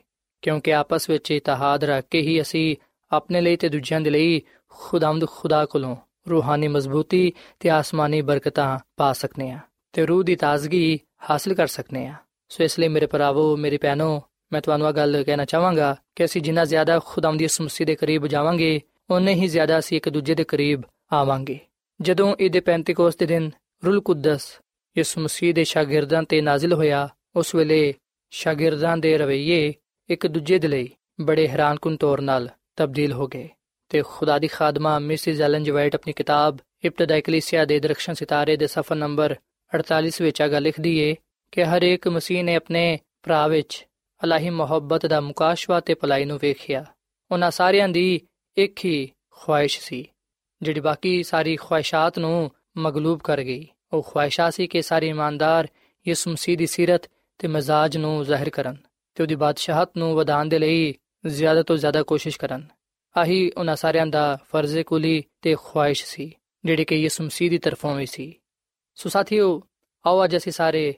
ਕਿਉਂਕਿ 0.43 0.75
ਆਪਸ 0.75 1.11
ਵਿੱਚ 1.11 1.31
ਇਤਿਹਾਦ 1.31 1.85
ਰੱਖ 1.85 2.05
ਕੇ 2.11 2.21
ਹੀ 2.21 2.41
ਅਸੀਂ 2.43 2.77
ਆਪਣੇ 3.13 3.41
ਲਈ 3.41 3.57
ਤੇ 3.57 3.69
ਦੂਜਿਆਂ 3.69 4.01
ਦੇ 4.01 4.11
ਲਈ 4.11 4.43
ਖੁਦਾਵੰਦ 4.69 5.29
ਖੁਦਾ 5.29 5.67
ਕੋਲੋਂ 5.67 5.97
ਰੂਹਾਨੀ 6.31 6.69
ਮਜ਼ਬੂਤੀ 6.69 7.33
ਤੇ 7.61 7.71
ਆਸਮਾਨੀ 7.71 8.23
ਬਰਕਤਾਂ 8.23 8.79
ਪਾ 8.97 9.13
ਸਕਨੇ 9.13 9.51
ਆ 9.51 9.59
ਤੇ 9.93 10.07
ਰੂਹ 10.07 10.23
ਦੀ 10.23 10.37
ਤਾਜ਼ਗੀ 10.37 11.01
ਹਾਸਲ 11.31 11.55
ਕਰ 11.55 11.67
ਸਕਨੇ 11.67 12.07
ਆ। 12.07 12.15
ਸੋ 12.49 12.65
ਇਸ 12.65 12.79
ਲਈ 12.79 12.89
ਮੇਰੇ 12.89 13.07
ਭਰਾਵੋ, 13.07 13.57
ਮੇਰੀ 13.57 13.79
ਭੈਣੋ, 13.79 14.23
ਮੈਂ 14.53 14.61
ਤੁਹਾਨੂੰ 14.61 14.89
ਇਹ 14.89 14.93
ਗੱਲ 14.93 15.25
ਕਹਿਣਾ 15.25 15.45
ਚਾਹਾਂਗਾ 15.45 15.97
ਕਿ 16.17 16.25
ਅਸੀਂ 16.25 16.43
ਜਿੰਨਾ 16.43 16.65
ਜ਼ਿਆਦਾ 16.65 17.01
ਖੁਦਾਵੰਦ 17.05 17.39
ਦੀ 17.39 17.49
ਸਮਸੀ 17.49 17.85
ਦੇ 17.85 17.95
ਕਰੀਬ 17.95 18.27
ਜਾਵਾਂਗੇ 18.27 18.81
ਉਨੇ 19.11 19.35
ਹੀ 19.35 19.49
ਜ਼ਿਆਦਾ 19.49 19.79
ਅਸੀਂ 19.79 19.97
ਇੱਕ 19.97 20.09
ਦੂਜੇ 20.09 20.35
ਦੇ 20.35 20.45
ਕਰੀਬ 20.45 20.83
ਆਵਾਂਗੇ। 21.13 21.59
ਜਦੋਂ 22.03 22.37
ਇਹਦੇ 22.41 22.61
ਪੈਂਤੀਕੋਸ 22.61 23.17
ਦੇ 23.17 23.27
ਦਿਨ 23.27 23.51
ਰੂਲ 23.87 24.01
ਕੁਦਸ 24.01 24.61
ਯਿਸੂ 24.99 25.21
ਮਸੀਹ 25.21 25.55
ਦੇ 25.55 25.65
ਸ਼ਾਗਿਰਦਾਂ 25.65 26.23
ਤੇ 26.23 26.41
ਨਾਜ਼ਿਲ 26.41 26.73
ਹੋਇਆ, 26.73 27.09
ਉਸ 27.37 27.55
ਵੇਲੇ 27.55 27.95
ਸ਼ਾਗਿਰਦਾਂ 28.31 28.97
ਦੇ 28.97 29.19
ਰਵਈਏ 29.19 29.75
ਇੱਕ 30.11 30.27
ਦੂਜੇ 30.27 30.59
ਦੇ 30.59 30.69
ਲਈ 30.69 30.91
ਬੜੇ 31.21 31.49
ਹੈਰਾਨਕੁਨ 31.49 31.97
ਤੌਰ 31.97 32.21
ਨਾਲ 32.21 32.49
ਤਬਦੀਲ 32.77 33.13
ਹੋ 33.13 33.27
ਗਏ 33.27 33.49
ਤੇ 33.89 34.03
ਖੁਦਾ 34.03 34.39
ਦੀ 34.39 34.47
ਖਾਦਮਾ 34.47 34.99
ਮਿਸਿਸ 34.99 35.41
ਐਲਨ 35.41 35.65
ਜਵਾਈਟ 35.65 35.95
ਆਪਣੀ 35.95 36.13
ਕਿਤਾਬ 36.13 36.57
ਇਬਤਦਾਈ 36.85 37.21
ਕਲੀਸਿਆ 37.21 37.65
ਦੇ 37.65 37.81
ਦਰਖਸ਼ਨ 37.81 38.15
ਸਿਤਾਰੇ 38.15 38.57
ਦੇ 38.57 38.67
ਸਫਾ 38.67 38.95
ਨੰਬਰ 38.95 39.37
48 39.79 40.11
ਵਿੱਚ 40.21 40.43
ਆ 40.43 40.49
ਗੱਲ 40.49 40.63
ਲਿਖਦੀ 40.63 40.99
ਏ 40.99 41.15
ਕਿ 41.53 41.65
ਹਰ 41.65 41.83
ਇੱਕ 41.83 42.09
ਮਸੀਹ 42.09 42.45
ਨੇ 42.45 42.55
ਆਪਣੇ 42.55 42.99
ਭਰਾ 43.23 43.47
ਵਿੱਚ 43.47 43.87
ਅਲਾਹੀ 44.25 44.51
ਮੁਹੱਬਤ 44.51 45.07
ਦਾ 45.07 45.21
ਮੁਕਾਸ਼ਵਾ 45.21 45.81
ਤੇ 45.81 45.95
ਭਲਾਈ 45.95 46.25
ਨੂੰ 46.25 46.39
ਵੇਖਿਆ। 46.43 46.85
ਉਹਨਾਂ 47.31 47.51
ਸਾਰਿਆਂ 47.51 47.89
ਦੀ 47.89 48.21
ਇੱਕ 48.57 48.85
ਹੀ 48.85 49.11
ਖੁਆਇਸ਼ 49.31 49.81
ਸੀ। 49.81 50.09
ਜਿਹੜੀ 50.63 50.81
ਬਾਕੀ 50.81 51.23
ਸਾਰੀ 51.23 51.57
ਖੁਆਇਸ਼ਾਂ 51.57 52.11
ਨੂੰ 52.19 52.51
ਮਗਲੂਬ 52.77 53.21
ਕਰ 53.21 53.43
ਗਈ। 53.43 53.69
ਉਹ 53.93 54.03
ਖੁਆਇਸ਼ਾਂ 54.03 54.51
ਸੀ 54.51 54.67
ਕਿ 54.67 54.83
ਸਾਰੇ 54.83 55.09
ਇਮਾਨਦਾਰ 55.09 55.69
ਯਿਸੂ 56.09 56.31
ਮਸੀਹ 56.31 56.59
ਦੀ 56.59 56.67
ਸਿਰਤ 56.67 57.03
ਤੇ 57.39 57.49
ਮਜ਼ਾਜ 57.49 57.97
ਨੂੰ 57.97 58.25
ਜ਼ਾਹਿਰ 58.25 58.51
ਕਰਨ 58.51 58.77
ਤੇ 59.15 59.23
ਉਹਦੀ 59.23 59.35
ਬਾਦਸ਼ਾਹਤ 59.35 59.91
ਨੂੰ 59.97 60.15
ਵਧਾਉਣ 60.15 60.49
ਦੇ 60.49 60.59
ਲਈ 60.59 60.95
ਜ਼ਿਆਦਾ 61.27 61.63
ਤੋਂ 61.63 61.77
ਜ਼ਿਆਦਾ 61.77 62.03
ਕੋਸ਼ਿਸ਼ 62.03 62.39
ਕਰਨ। 62.39 62.67
ਆਹੀ 63.17 63.51
ਉਹਨਾਂ 63.51 63.77
ਸਾਰਿਆਂ 63.77 64.07
ਦਾ 64.07 64.39
ਫਰਜ਼ 64.53 64.79
ਕੁਲੀ 64.79 65.25
ਤੇ 65.43 65.57
ਖੁਆਇਸ਼ 65.59 66.05
ਸੀ, 66.05 66.33
ਜਿਹੜੀ 66.65 66.85
ਕਿ 66.85 66.95
ਯਿਸੂ 66.95 67.25
ਮਸੀਹ 67.25 67.51
ਦੀ 67.51 67.59
ਤਰਫੋਂ 67.59 67.95
ਵੀ 67.95 68.07
ਸੀ। 68.07 68.35
ਸੋ 68.95 69.09
ਸਾਥੀਓ, 69.09 69.63
ਆਓ 70.07 70.25
ਅੱਜ 70.25 70.37
ਅਸੀਂ 70.37 70.53
ਸਾਰੇ 70.53 70.95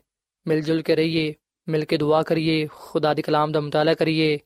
ਮਿਲ 0.46 0.60
ਜੁਲ 0.60 0.82
ਕੇ 0.82 0.96
ਰਹੀਏ, 0.96 1.34
ਮਿਲ 1.68 1.84
ਕੇ 1.84 1.96
ਦੁਆ 1.96 2.22
ਕਰੀਏ, 2.22 2.68
ਖੁਦਾ 2.72 3.14
ਦੇ 3.14 3.22
ਕਲਾਮ 3.22 3.52
ਦਾ 3.52 3.60
ਮਤਾਲਾ 3.60 3.94
ਕਰੀਏ, 3.94 4.38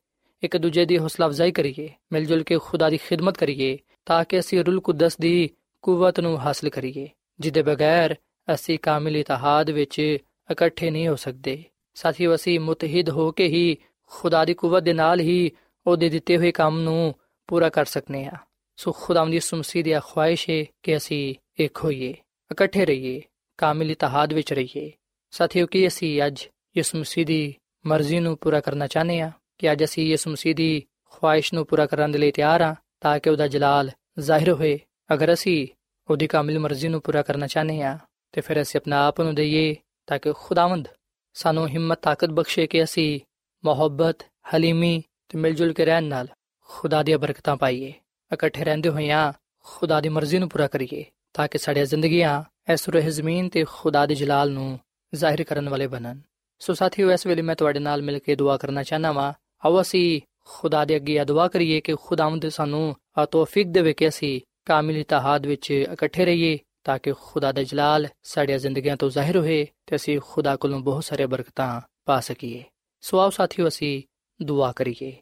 ਇੱਕ 0.43 0.57
ਦੂਜੇ 0.57 0.85
ਦੀ 0.85 0.99
ਹੌਸਲਾ 0.99 1.27
ਅਫਜ਼ਾਈ 1.27 1.53
ਕਰੀਏ 1.53 1.89
ਮਿਲ 2.13 2.25
ਜੁਲ 2.25 2.43
ਕੇ 2.43 2.59
ਖੁਦਾ 2.59 2.91
ਦੀ 2.91 2.97
ਖਿਦਮਤ 2.97 3.39
ਕਰੀਏ 3.39 3.79
ਤਾਂ 4.09 4.25
ਕਿ 4.25 4.39
ਅਸੀਂ 4.39 4.65
ਰੂਲ 4.65 4.81
ਕੁਦਸ 4.81 5.19
ਦੀ 5.19 5.51
ਕੂਵਤ 5.83 6.21
ਨੂੰ 6.21 6.39
ਹਾਸਲ 6.39 6.69
ਕਰੀਏ। 6.69 7.09
ਜਿਹਦੇ 7.41 7.63
ਬਗੈਰ 7.63 8.15
ਅਸੀਂ 8.55 8.79
ਕਾਮਿਲ 8.79 9.17
ਇਤਿਹਾਦ 9.17 9.71
ਵਿੱਚ 9.71 10.19
ਇਕੱਠੇ 10.53 10.91
ਨਹੀਂ 10.91 11.09
ਹੋ 11.09 11.17
ਸਕਦੇ। 11.17 11.65
ਸਾਥੀਓ, 11.95 12.35
ਅਸੀਂ 12.35 12.61
ਮੁਤਹਿਦ 12.61 13.11
ਹੋ 13.11 13.33
ਕੇ 13.33 13.47
ਹੀ 13.47 13.77
ਖੁਦਾ 14.07 14.45
ਦੀ 14.45 14.55
ਕੂਵਤ 14.55 14.83
ਦੇ 14.83 14.93
ਨਾਲ 14.93 15.21
ਹੀ 15.21 15.51
ਉਹਦੇ 15.87 16.09
ਦਿੱਤੇ 16.09 16.37
ਹੋਏ 16.37 16.53
ਕੰਮ 16.53 16.81
ਨੂੰ 16.81 17.15
ਪੂਰਾ 17.47 17.69
ਕਰ 17.69 17.85
ਸਕਨੇ 17.85 18.25
ਆ 18.25 18.33
ਸੋ 18.77 18.93
ਖੁਦਾਵੰਦ 18.93 19.33
ਦੀ 19.33 19.41
ਸੁਮਸੀ 19.41 19.83
ਦੀ 19.83 19.95
ਖੁਆਇਸ਼ 20.05 20.51
ਹੈ 20.51 20.65
ਕਿ 20.83 20.97
ਅਸੀਂ 20.97 21.35
ਇੱਕ 21.61 21.79
ਹੋਈਏ, 21.85 22.15
ਇਕੱਠੇ 22.53 22.87
ਰਹੀਏ, 22.87 23.23
ਕਾਮਿਲ 23.59 23.91
ਇਤਿਹਾਦ 23.91 24.33
ਵਿੱਚ 24.33 24.53
ਰਹੀਏ। 24.53 24.93
ਸਾਥੀਓ, 25.31 25.67
ਕਿ 25.67 25.87
ਅਸੀਂ 25.89 26.23
ਅੱਜ 26.27 26.47
ਯਿਸੂ 26.77 26.99
ਮਸੀਹ 26.99 27.27
ਦੀ 27.27 27.55
ਮਰਜ਼ੀ 27.87 28.21
ਨੂੰ 28.21 28.39
ਪੂਰਾ 28.41 28.61
ਕਰਨਾ 28.61 28.87
ਚਾਹੁੰਦੇ 28.87 29.21
ਹਾਂ? 29.21 29.31
ਕਿ 29.59 29.73
ਅੱਜ 29.73 29.85
ਅਸੀਂ 29.85 30.07
ਯਿਸੂ 30.07 30.31
ਮਸੀਹ 30.31 30.55
ਦੀ 30.55 30.83
ਖੁਆਇਸ਼ 31.05 31.55
ਨੂੰ 31.55 31.67
ਪੂਰਾ 31.67 31.87
ਕਰਨ 31.87 32.13
ਦੇ 32.13 32.19
ਲਈ 32.19 32.31
ਤਿਆਰ 32.31 32.63
ਹਾਂ? 32.63 32.75
ਤਾਂ 33.01 33.19
ਕਿ 33.21 33.31
ਉਹਦਾ 33.31 33.47
ਜਲਾਲ 33.47 33.91
ਜ਼ਾਹਿਰ 34.19 34.53
ਹੋਏ। 34.53 34.79
ਅਗਰ 35.15 35.33
ਅਸੀਂ 35.33 35.69
ਉਹਦੀ 36.11 36.27
ਕਾਮਿਲ 36.27 36.59
ਮਰਜ਼ੀ 36.59 36.89
ਨੂੰ 36.89 37.01
ਪੂਰਾ 37.01 37.23
ਕਰਨਾ 37.23 37.47
ਚਾਹੁੰਦੇ 37.47 37.83
ਹਾਂ, 37.83 37.99
ਤੇ 38.33 38.41
ਫਿਰ 38.41 38.63
ਅਸੀਂ 38.63 38.81
ਆਪਣਾ 38.81 39.07
ਆਪ 39.07 39.21
ਨੂੰ 39.21 39.35
ਦਈਏ 39.35 39.77
ਤਾਂ 40.07 40.19
ਕਿ 40.19 40.33
ਖੁਦਾਵੰਦ 40.33 40.89
ਸਾਨੂੰ 41.35 41.69
ਹਿੰਮਤ, 41.69 41.99
ਤਾਕਤ 42.03 42.29
ਬਖਸ਼ੇ 42.29 42.67
ਕਿ 42.67 42.85
ਅਸੀਂ 42.85 43.21
ਮੁਹੱਬਤ, 43.65 44.17
ਹਲੀਮੀ 44.55 45.03
ਤੇ 45.29 45.39
ਮਿਲ 45.39 45.55
ਜੁਲ 45.55 45.73
ਕੇ 45.73 45.85
ਰਹਿਣ 45.85 46.05
ਨਾਲ 46.05 46.29
ਖੁਦਾ 46.69 47.03
ਦੀਆਂ 47.03 47.19
ਬਰਕਤਾਂ 47.19 47.57
ਪਾਈਏ। 47.57 47.93
ਇਕੱਠੇ 48.33 48.65
ਰਹਿੰਦੇ 48.65 48.89
ਹੋਇਆਂ 48.89 49.33
ਖੁਦਾ 49.65 50.01
ਦੀ 50.01 50.09
ਮਰਜ਼ੀ 50.09 50.39
ਨੂੰ 50.39 50.49
ਪੂਰਾ 50.49 50.67
ਕਰੀਏ 50.67 51.05
ਤਾਂ 51.33 51.49
ਕਿ 51.49 51.59
ਸਾਡੀਆਂ 51.59 51.85
ਜ਼ਿੰਦਗੀਆਂ 51.85 52.43
ਇਸ 52.73 52.89
ਰੂਹ 52.89 53.01
ਜ਼ਮੀਨ 53.01 53.49
ਤੇ 53.49 53.65
ਖੁਦਾ 53.65 54.07
ਦੇ 54.07 54.15
ਜਲਾਲ 54.15 54.51
ਨੂੰ 54.51 54.81
ਜ਼ਾਹਿਰ 55.15 55.45
ਕਰਨ 55.45 55.69
ਵਾਲੇ 55.69 55.87
ਬਣਨ। 55.87 56.21
ਸੋ 56.59 56.75
ਸਾਥੀਓ, 56.75 57.13
ਇਸ 57.13 57.27
ਵੇਲੇ 57.27 57.43
ਮੈਂ 57.43 57.57
ਤੁਹਾਡੇ 57.57 57.79
ਨਾਲ 57.79 58.03
ਮਿਲ 58.03 58.19
ਕੇ 58.19 58.37
ਦੁਆ 58.37 58.57
ਕਰਨਾ 58.57 58.83
ਚਾਹਨਾ 58.83 59.13
ਵਾਂ। 59.13 59.33
ਆਓ 59.65 59.81
ਅਸੀਂ 59.81 60.21
ਖੁਦਾ 60.49 60.85
ਦੇ 60.85 60.97
ਅੱਗੇ 60.97 61.25
ਦੁਆ 61.25 61.49
ਕਰੀਏ 61.49 61.81
ਕਿ 61.81 61.95
ਖੁਦਾਵੰਦ 61.95 62.49
ਸਾਨੂੰ 62.49 62.97
ਆ 63.19 63.25
ਤੌਫੀਕ 63.25 63.67
ਦੇਵੇ 63.67 63.93
ਕਿ 63.93 64.09
ਅਸੀਂ 64.09 64.41
ਕਾਮਿਲ 64.65 64.97
ਇਤਿਹਾਦ 64.97 65.47
ਵਿੱਚ 65.47 65.71
ਇਕੱਠੇ 65.71 66.25
ਰਹੀਏ 66.25 66.59
ਤਾਂ 66.85 66.99
ਕਿ 66.99 67.13
ਖੁਦਾ 67.13 67.53
ਦਾ 67.53 67.63
ਜਲਾਲ 67.63 68.09
ਸਾਡੀਆਂ 68.23 68.59
ਜ਼ਿੰਦਗੀਆਂ 68.59 68.97
ਤੋਂ 68.97 69.11
ਜ਼ਾਹਿਰ 69.11 69.37
ਹੋਏ 69.37 69.67
ਤੇ 69.87 69.97
ਅਸੀਂ 69.97 70.21
ਖੁਦਾ 70.25 70.57
ਕੋਲੋਂ 70.57 70.81
ਬਹੁਤ 70.81 71.05
ਸਾਰੇ 71.05 71.27
ਬਰਕਤਾਂ 71.27 71.81
ਪਾ 72.05 72.21
ਸਕੀਏ। 72.21 72.65
ਸੋ 73.01 73.19
ਆਓ 73.19 73.31
ਸਾਥੀਓ, 73.31 73.69
ਅਸੀਂ 73.69 74.03
ਦੁਆ 74.45 74.73
ਕਰੀਏ। 74.73 75.17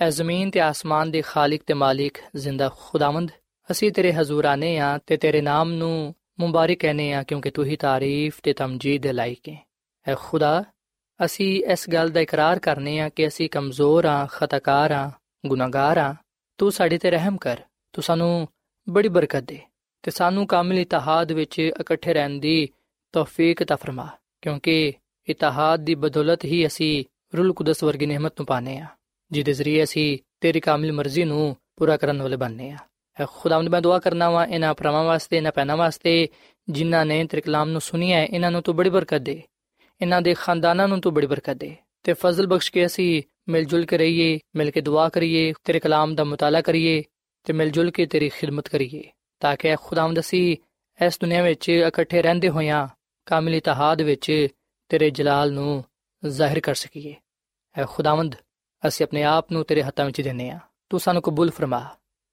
ਐ 0.00 0.10
ਜ਼ਮੀਨ 0.10 0.50
ਤੇ 0.50 0.60
ਆਸਮਾਨ 0.60 1.10
ਦੇ 1.10 1.22
ਖਾਲਕ 1.22 1.60
ਤੇ 1.66 1.74
ਮਾਲਿਕ 1.74 2.18
ਜ਼ਿੰਦਾ 2.36 2.70
ਖੁਦਾਵੰਦ, 2.80 3.30
ਅਸੀਂ 3.70 3.92
ਤੇਰੇ 3.92 4.12
ਹਜ਼ੂਰ 4.12 4.44
ਆਨੇ 4.44 4.78
ਆ 4.78 4.98
ਤੇ 5.06 5.16
ਤੇਰੇ 5.16 5.40
ਨਾਮ 5.40 5.72
ਨੂੰ 5.72 6.14
ਮੁਬਾਰਕ 6.40 6.78
ਕਹਨੇ 6.78 7.12
ਆ 7.12 7.22
ਕਿਉਂਕਿ 7.22 7.50
ਤੂੰ 7.50 7.64
ਹੀ 7.64 7.76
ਤਾਰੀਫ 7.76 8.40
ਤੇ 8.42 8.52
ਤਮਜੀਦ 8.52 9.02
ਦੇ 9.02 9.12
ਲਾਇਕ 9.12 9.48
ਹੈ 9.48 9.66
ਐ 10.08 10.14
ਖੁਦਾ 10.14 10.64
ਅਸੀਂ 11.20 11.64
ਇਸ 11.64 11.88
ਗੱਲ 11.90 12.10
ਦਾ 12.10 12.20
ਇਕਰਾਰ 12.20 12.58
ਕਰਨੇ 12.58 12.98
ਆ 13.00 13.08
ਕਿ 13.08 13.26
ਅਸੀਂ 13.26 13.48
ਕਮਜ਼ੋਰ 13.50 14.04
ਆ, 14.04 14.26
ਖਤਾਕਾਰ 14.26 14.90
ਆ, 14.90 15.10
ਗੁਨਾਹਗਾਰ 15.46 15.98
ਆ। 15.98 16.14
ਤੂੰ 16.58 16.70
ਸਾਡੇ 16.72 16.98
ਤੇ 16.98 17.10
ਰਹਿਮ 17.10 17.36
ਕਰ। 17.36 17.60
ਤੂੰ 17.94 18.02
ਸਾਨੂੰ 18.02 18.48
ਬੜੀ 18.86 19.08
ਬਰਕਤ 19.08 19.42
ਦੇ 19.42 19.58
ਤੇ 20.04 20.10
ਸਾਨੂੰ 20.10 20.46
ਕਾਮਿਲ 20.46 20.78
ਇਤਿਹਾਦ 20.78 21.32
ਵਿੱਚ 21.32 21.58
ਇਕੱਠੇ 21.60 22.14
ਰਹਿਣ 22.14 22.38
ਦੀ 22.38 22.68
ਤੌਫੀਕ 23.14 23.62
ਤਾ 23.64 23.76
ਫਰਮਾ, 23.76 24.08
ਕਿਉਂਕਿ 24.42 24.92
ਇਤਿਹਾਦ 25.28 25.80
ਦੀ 25.80 25.94
ਬਦੌਲਤ 25.94 26.44
ਹੀ 26.44 26.66
ਅਸੀਂ 26.66 27.04
ਰੂਲ 27.36 27.52
ਕੁਦਸ 27.52 27.82
ਵਰਗੀ 27.84 28.06
ਨਿਹਮਤ 28.06 28.40
ਨੂੰ 28.40 28.46
ਪਾਣੇ 28.46 28.78
ਆ, 28.78 28.86
ਜਿਹਦੇ 29.30 29.52
ਜ਼ਰੀਏ 29.52 29.82
ਅਸੀਂ 29.84 30.18
ਤੇਰੀ 30.40 30.60
ਕਾਮਿਲ 30.60 30.92
ਮਰਜ਼ੀ 30.92 31.24
ਨੂੰ 31.24 31.56
ਪੂਰਾ 31.76 31.96
ਕਰਨ 31.96 32.22
ਵਾਲੇ 32.22 32.36
ਬਣਨੇ 32.36 32.70
ਆ। 32.70 32.76
ਐ 33.16 33.24
ਖੁਦਾਵੰਦ, 33.28 33.68
ਮੈਂ 33.68 33.80
ਦੁਆ 33.80 33.98
ਕਰਨਾ 33.98 34.30
ਵਾ, 34.30 34.44
ਇਹਨਾਂ 34.44 34.74
ਪਰਮਾਂ 34.74 35.04
ਵਾਸਤੇ, 35.04 35.36
ਇਹਨਾਂ 35.36 35.52
ਪੈਨਾ 35.52 35.76
ਵਾਸਤੇ, 35.76 36.28
ਜਿਨ੍ਹਾਂ 36.68 37.04
ਨੇ 37.06 37.24
ਤੇਰੇ 37.24 37.40
ਕਲਾਮ 37.40 37.68
ਨੂੰ 37.68 37.80
ਸੁਨਿਆ 37.80 38.22
ਇਹਨਾਂ 38.24 38.50
ਨੂੰ 38.50 38.62
ਤੂੰ 38.62 38.76
ਬੜੀ 38.76 38.90
ਬਰਕਤ 38.90 39.20
ਦੇ। 39.20 39.42
ਇਹਨਾਂ 40.00 40.22
ਦੇ 40.22 40.34
ਖਾਨਦਾਨਾਂ 40.34 40.88
ਨੂੰ 40.88 41.00
ਤੂੰ 41.00 41.14
ਬੜੀ 41.14 41.26
ਬਰਕਤ 41.26 41.56
ਦੇ 41.56 41.76
ਤੇ 42.02 42.12
ਫਜ਼ਲ 42.12 42.46
ਬਖਸ਼ 42.46 42.72
ਕੇ 42.72 42.86
ਅਸੀਂ 42.86 43.22
ਮਿਲ 43.48 43.64
ਜੁਲ 43.64 43.84
ਕੇ 43.84 43.98
ਰਹੀਏ, 43.98 44.38
ਮਿਲ 44.56 44.70
ਕੇ 44.70 44.80
ਦੁਆ 44.80 45.08
ਕਰੀਏ, 45.08 45.52
ਤੇਰੇ 45.64 45.80
ਕਲਾਮ 45.80 46.14
ਦਾ 46.14 46.24
ਮਤਾਲਾ 46.24 46.60
ਕਰੀਏ 46.60 47.02
ਤੇ 47.44 47.52
ਮਿਲ 47.52 47.70
ਜੁਲ 47.70 47.90
ਕੇ 47.90 48.06
ਤੇਰੀ 48.06 48.28
ਖਿਦਮਤ 48.28 48.68
ਕਰੀਏ, 48.68 49.02
ਤਾਂ 49.40 49.56
ਕਿ 49.56 49.76
ਖੁਦਾਵੰਦ 49.76 50.20
ਅਸੀਂ 50.20 50.56
ਇਸ 51.06 51.18
ਦੁਨੀਆਂ 51.20 51.42
ਵਿੱਚ 51.42 51.68
ਇਕੱਠੇ 51.68 52.22
ਰਹਿੰਦੇ 52.22 52.48
ਹੋਇਆਂ 52.48 52.86
ਕਾਮਿਲ 53.26 53.54
ਇਤਿਹਾਦ 53.54 54.02
ਵਿੱਚ 54.02 54.48
ਤੇਰੇ 54.88 55.10
ਜਲਾਲ 55.10 55.52
ਨੂੰ 55.52 55.84
ਜ਼ਾਹਿਰ 56.22 56.60
ਕਰ 56.60 56.74
ਸਕੀਏ। 56.74 57.14
ਐ 57.74 57.84
ਖੁਦਾਵੰਦ, 57.84 58.34
ਅਸੀਂ 58.82 59.06
ਆਪਣੇ 59.06 59.22
ਆਪ 59.22 59.52
ਨੂੰ 59.52 59.64
ਤੇਰੇ 59.64 59.82
ਹੱਥਾਂ 59.82 60.06
ਵਿੱਚ 60.06 60.20
ਦਿੰਨੇ 60.20 60.50
ਆ 60.50 60.58
ਤੂੰ 60.90 61.00
ਸਾਨੂੰ 61.00 61.22
ਕਬੂਲ 61.22 61.50
ਫਰਮਾ 61.50 61.86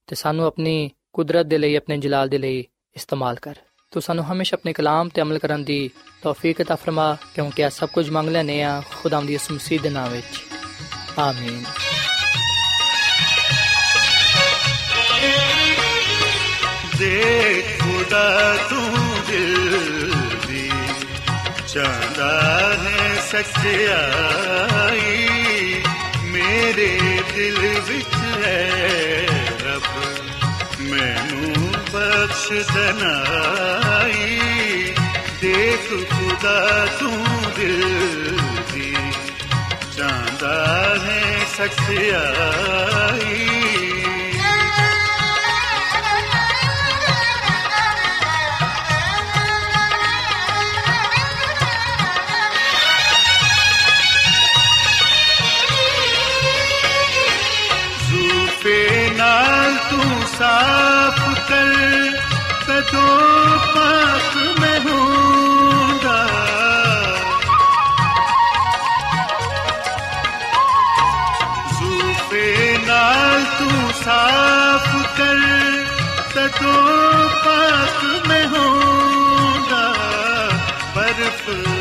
ਤੇ 0.07 0.15
ਸਾਨੂੰ 0.15 0.45
ਆਪਣੀ 0.45 0.91
ਕੁਦਰਤ 1.13 1.45
ਦੇ 1.45 1.57
ਲਈ, 1.57 1.75
ਆਪਣੇ 1.75 1.97
ਜਲਾਲ 1.97 2.29
ਦੇ 2.29 2.37
ਲਈ 2.37 2.59
ਇਸਤੇਮਾਲ 2.95 3.35
ਕਰ। 3.35 3.55
ਤੂੰ 3.94 4.02
ਸਾਨੂੰ 4.02 4.24
ਹਮੇਸ਼ਾ 4.24 4.56
ਆਪਣੇ 4.56 4.72
ਕਲਾਮ 4.72 5.08
ਤੇ 5.08 5.22
ਅਮਲ 5.22 5.38
ਕਰਨ 5.38 5.64
ਦੀ 5.64 5.90
ਤੌਫੀਕ 6.22 6.60
عطا 6.60 6.76
ਫਰਮਾ 6.76 7.16
ਕਿਉਂਕਿ 7.34 7.64
ਆ 7.64 7.68
ਸਭ 7.68 7.88
ਕੁਝ 7.88 8.10
ਮੰਗ 8.10 8.28
ਲੈਨੇ 8.28 8.62
ਆ 8.62 8.82
ਖੁਦਾਵੰਦ 9.02 9.28
ਦੀ 9.28 9.38
ਮਸੀਹ 9.52 9.80
ਦੇ 9.80 9.90
ਨਾਮ 9.90 10.10
ਵਿੱਚ 10.10 10.44
ਆਮੀਨ 11.18 11.64
ਦੇ 16.98 17.62
ਖੁਦਾ 17.80 18.56
ਤੂੰ 18.70 19.04
ਦਿਲ 19.30 20.12
ਦੀ 20.48 20.70
ਚਾਹਦਾ 21.74 22.40
ਹੈ 22.76 23.20
ਸੱਚਾਈ 23.30 25.16
ਮੇਰੇ 26.24 27.00
ਦਿਲ 27.36 27.80
ਵਿੱਚ 27.88 28.13
ਬਖਸ਼ 32.45 32.71
ਦਨਾਈ 32.71 34.37
ਦੇਖ 35.41 35.87
ਖੁਦਾ 36.09 36.85
ਤੂੰ 36.99 37.23
ਦਿਲ 37.57 37.83
ਦੀ 38.73 38.93
ਚਾਹਦਾ 39.97 40.53
ਹੈ 41.05 41.21
ਸੱਚਾਈ 41.57 43.35
Apple. 81.37 81.74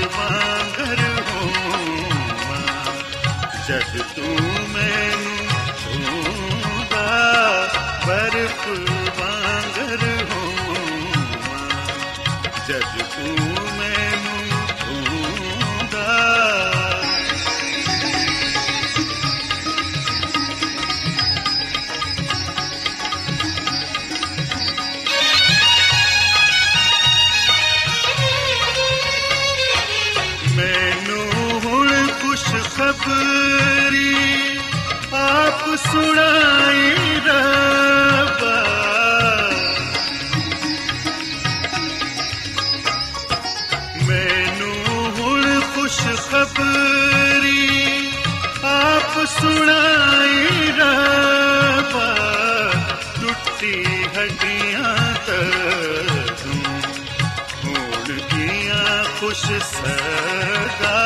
ਗੀਆਂ 59.34 59.42
ਖੁਸ਼ 59.42 59.64
ਸਦਾ 59.64 60.98